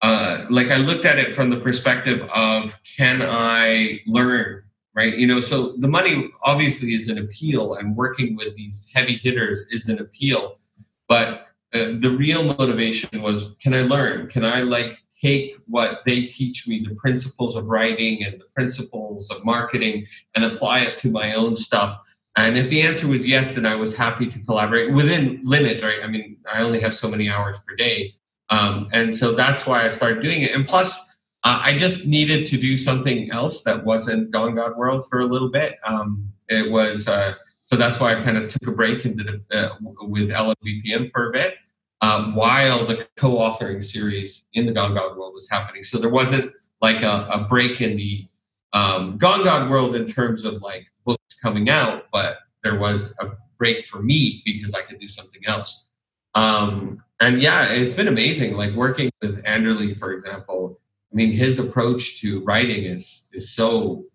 [0.01, 4.63] uh, like I looked at it from the perspective of can I learn,
[4.93, 5.17] right?
[5.17, 9.63] You know, so the money obviously is an appeal, and working with these heavy hitters
[9.71, 10.59] is an appeal,
[11.07, 14.27] but uh, the real motivation was can I learn?
[14.27, 19.29] Can I like take what they teach me, the principles of writing and the principles
[19.29, 21.99] of marketing, and apply it to my own stuff?
[22.37, 25.99] And if the answer was yes, then I was happy to collaborate within limit, right?
[26.03, 28.15] I mean, I only have so many hours per day.
[28.49, 30.55] Um, and so that's why I started doing it.
[30.55, 30.97] And plus,
[31.43, 35.25] uh, I just needed to do something else that wasn't Gone God World for a
[35.25, 35.77] little bit.
[35.85, 39.57] Um, it was, uh, so that's why I kind of took a break into the,
[39.57, 41.55] uh, with LMBPN for a bit
[42.01, 45.83] um, while the co-authoring series in the Gone God world was happening.
[45.83, 48.27] So there wasn't like a, a break in the
[48.73, 53.31] um, Gone God world in terms of like books coming out, but there was a
[53.57, 55.87] break for me because I could do something else.
[56.33, 58.57] Um, and yeah, it's been amazing.
[58.57, 60.79] Like working with Anderle, for example.
[61.11, 64.05] I mean, his approach to writing is is so,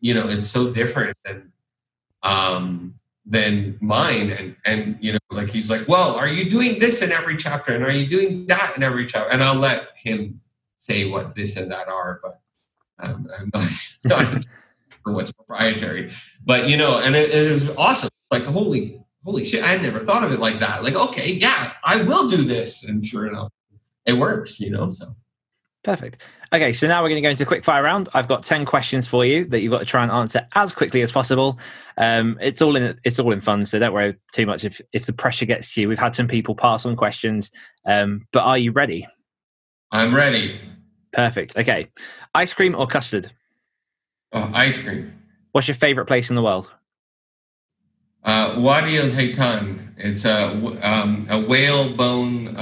[0.00, 1.52] you know, it's so different than
[2.22, 2.94] um,
[3.26, 4.30] than mine.
[4.30, 7.74] And and you know like he's like well are you doing this in every chapter?
[7.74, 9.30] And are you doing that in every chapter?
[9.30, 10.40] And i'll let him
[10.78, 12.40] say what this and that are but
[12.98, 13.70] um, i'm not,
[14.04, 14.46] not
[15.14, 16.12] what's proprietary.
[16.44, 18.10] But you know and it, it is awesome.
[18.30, 20.82] Like holy holy shit i never thought of it like that.
[20.82, 22.84] Like okay yeah i will do this.
[22.84, 23.52] And sure enough
[24.06, 25.14] it works you know so
[25.82, 26.22] Perfect.
[26.52, 28.08] Okay, so now we're going to go into a quick fire round.
[28.12, 31.00] I've got ten questions for you that you've got to try and answer as quickly
[31.00, 31.58] as possible.
[31.96, 35.06] Um, it's all in it's all in fun, so don't worry too much if if
[35.06, 35.88] the pressure gets to you.
[35.88, 37.50] We've had some people pass on questions,
[37.86, 39.06] um, but are you ready?
[39.90, 40.60] I'm ready.
[41.12, 41.56] Perfect.
[41.56, 41.88] Okay,
[42.34, 43.32] ice cream or custard?
[44.32, 45.14] Oh, ice cream.
[45.52, 46.72] What's your favorite place in the world?
[48.22, 49.94] Uh, Wadi al Hitan.
[49.96, 50.52] It's a
[50.82, 52.56] um, a whalebone.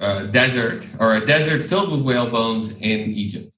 [0.00, 3.50] Um, uh, desert or a desert filled with whale bones in Egypt.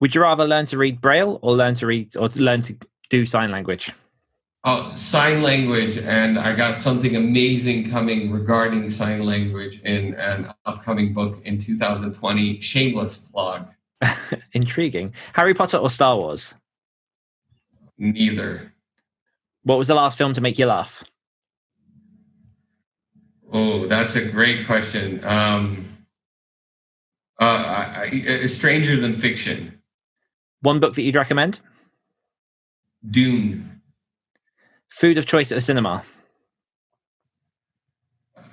[0.00, 2.76] Would you rather learn to read Braille or learn to read or learn to
[3.10, 3.92] do sign language?
[4.64, 11.12] Oh, sign language, and I got something amazing coming regarding sign language in an upcoming
[11.12, 12.60] book in 2020.
[12.60, 13.68] Shameless plug.
[14.52, 15.14] Intriguing.
[15.34, 16.54] Harry Potter or Star Wars?
[17.98, 18.72] Neither.
[19.64, 21.04] What was the last film to make you laugh?
[23.52, 25.22] Oh, that's a great question.
[25.24, 25.98] Um,
[27.40, 29.78] uh, I, I, Stranger Than Fiction.
[30.62, 31.60] One book that you'd recommend?
[33.08, 33.82] Dune.
[34.88, 36.02] Food of choice at the cinema?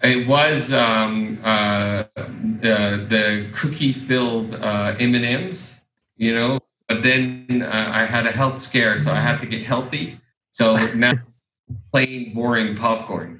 [0.02, 5.76] It was um, uh, the, the cookie-filled uh, M&Ms,
[6.18, 6.60] you know.
[6.88, 10.20] But then uh, I had a health scare, so I had to get healthy.
[10.52, 11.14] So now
[11.92, 13.39] plain, boring popcorn.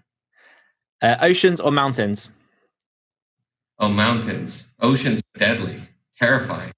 [1.02, 2.30] Uh, oceans or mountains?
[3.80, 4.68] Oh, mountains.
[4.82, 5.82] Oceans are deadly,
[6.18, 6.74] terrifying.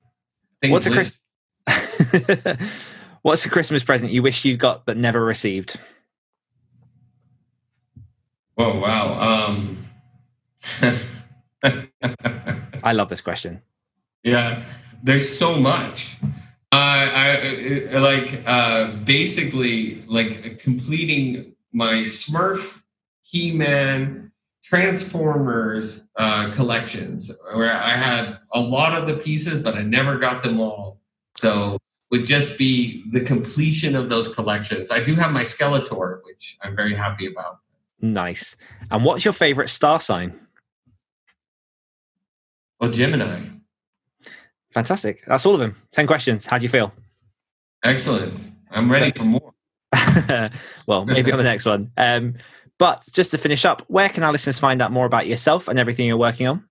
[0.61, 1.17] Things What's a Chris-
[3.23, 5.79] What's a Christmas present you wish you got but never received?
[8.57, 9.47] Oh wow.
[9.49, 9.85] Um...
[12.83, 13.61] I love this question.
[14.23, 14.63] Yeah,
[15.03, 16.17] there's so much.
[16.23, 22.80] Uh, I, I like uh, basically like completing my Smurf
[23.31, 24.29] he Man,
[24.61, 30.43] Transformers uh, collections where I had a lot of the pieces, but I never got
[30.43, 30.99] them all.
[31.37, 31.77] So
[32.11, 34.91] would just be the completion of those collections.
[34.91, 37.59] I do have my Skeletor, which I'm very happy about.
[38.01, 38.57] Nice.
[38.91, 40.37] And what's your favorite star sign?
[42.81, 43.43] Well, Gemini.
[44.71, 45.23] Fantastic.
[45.25, 45.77] That's all of them.
[45.93, 46.45] 10 questions.
[46.45, 46.93] How do you feel?
[47.83, 48.37] Excellent.
[48.71, 49.53] I'm ready for more.
[50.85, 51.91] well, maybe on the next one.
[51.97, 52.35] Um,
[52.81, 55.77] but just to finish up, where can our listeners find out more about yourself and
[55.77, 56.67] everything you're working on?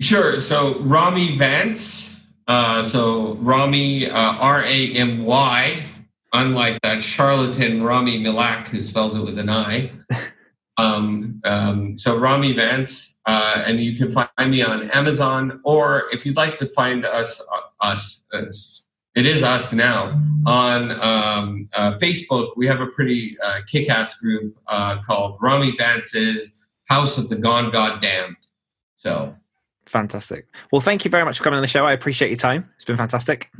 [0.00, 0.40] Sure.
[0.40, 2.16] So Ramy Vance.
[2.48, 5.84] Uh, so Ramy uh, R A M Y,
[6.32, 9.92] unlike that charlatan Rami Malek who spells it with an I.
[10.78, 16.24] um, um, so Ramy Vance, uh, and you can find me on Amazon, or if
[16.24, 18.81] you'd like to find us, uh, us, us
[19.14, 22.52] it is us now on um, uh, Facebook.
[22.56, 26.54] We have a pretty uh, kick-ass group uh, called Ramy Vance's
[26.88, 28.36] House of the Gone Goddamned.
[28.96, 29.34] So
[29.86, 30.46] fantastic.
[30.70, 31.84] Well, thank you very much for coming on the show.
[31.84, 32.70] I appreciate your time.
[32.76, 33.50] It's been fantastic.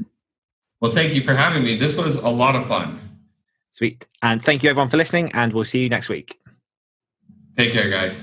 [0.80, 1.76] Well, thank you for having me.
[1.76, 3.00] This was a lot of fun.
[3.70, 4.06] Sweet.
[4.22, 6.38] And thank you everyone for listening, and we'll see you next week.
[7.56, 8.22] Take care, guys.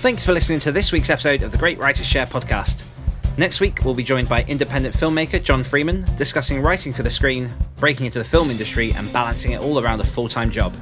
[0.00, 2.89] Thanks for listening to this week's episode of the Great Writers Share podcast.
[3.38, 7.50] Next week, we'll be joined by independent filmmaker John Freeman, discussing writing for the screen,
[7.76, 10.74] breaking into the film industry, and balancing it all around a full time job.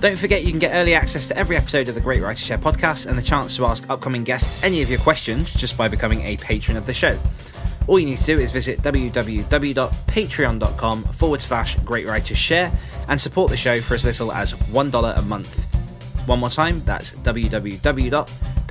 [0.00, 2.58] Don't forget you can get early access to every episode of the Great Writers Share
[2.58, 6.22] podcast and the chance to ask upcoming guests any of your questions just by becoming
[6.22, 7.16] a patron of the show.
[7.86, 12.72] All you need to do is visit www.patreon.com forward slash Great Writers Share
[13.06, 15.64] and support the show for as little as $1 a month.
[16.26, 17.12] One more time, that's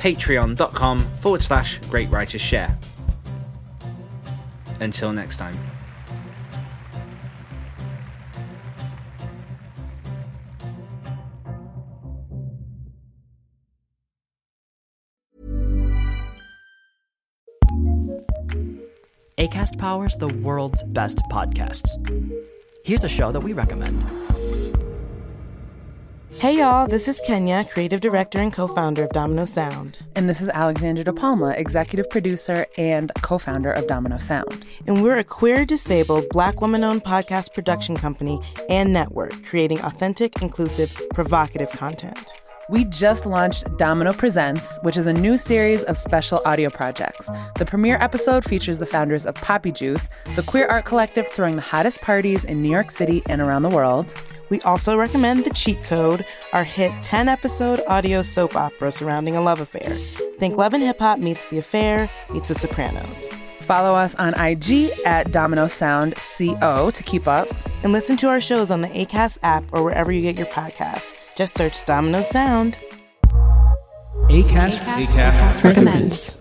[0.02, 2.76] www.patreon.com forward slash Great Writers Share.
[4.80, 5.58] Until next time.
[19.38, 21.90] ACAST powers the world's best podcasts.
[22.86, 24.04] Here's a show that we recommend.
[26.42, 30.00] Hey y'all, this is Kenya, creative director and co founder of Domino Sound.
[30.16, 34.66] And this is Alexandra De Palma, executive producer and co founder of Domino Sound.
[34.88, 40.42] And we're a queer, disabled, black woman owned podcast production company and network creating authentic,
[40.42, 42.34] inclusive, provocative content.
[42.70, 47.30] We just launched Domino Presents, which is a new series of special audio projects.
[47.58, 51.62] The premiere episode features the founders of Papi Juice, the queer art collective throwing the
[51.62, 54.16] hottest parties in New York City and around the world.
[54.52, 59.42] We also recommend The Cheat Code, our hit 10 episode audio soap opera surrounding a
[59.42, 59.98] love affair.
[60.40, 63.32] Think Love and Hip Hop meets The Affair meets The Sopranos.
[63.62, 67.48] Follow us on IG at Domino Sound CO to keep up.
[67.84, 71.14] And listen to our shows on the ACAST app or wherever you get your podcasts.
[71.38, 72.78] Just search Domino Sound.
[74.28, 76.41] ACAST, ACAST, ACAST recommends.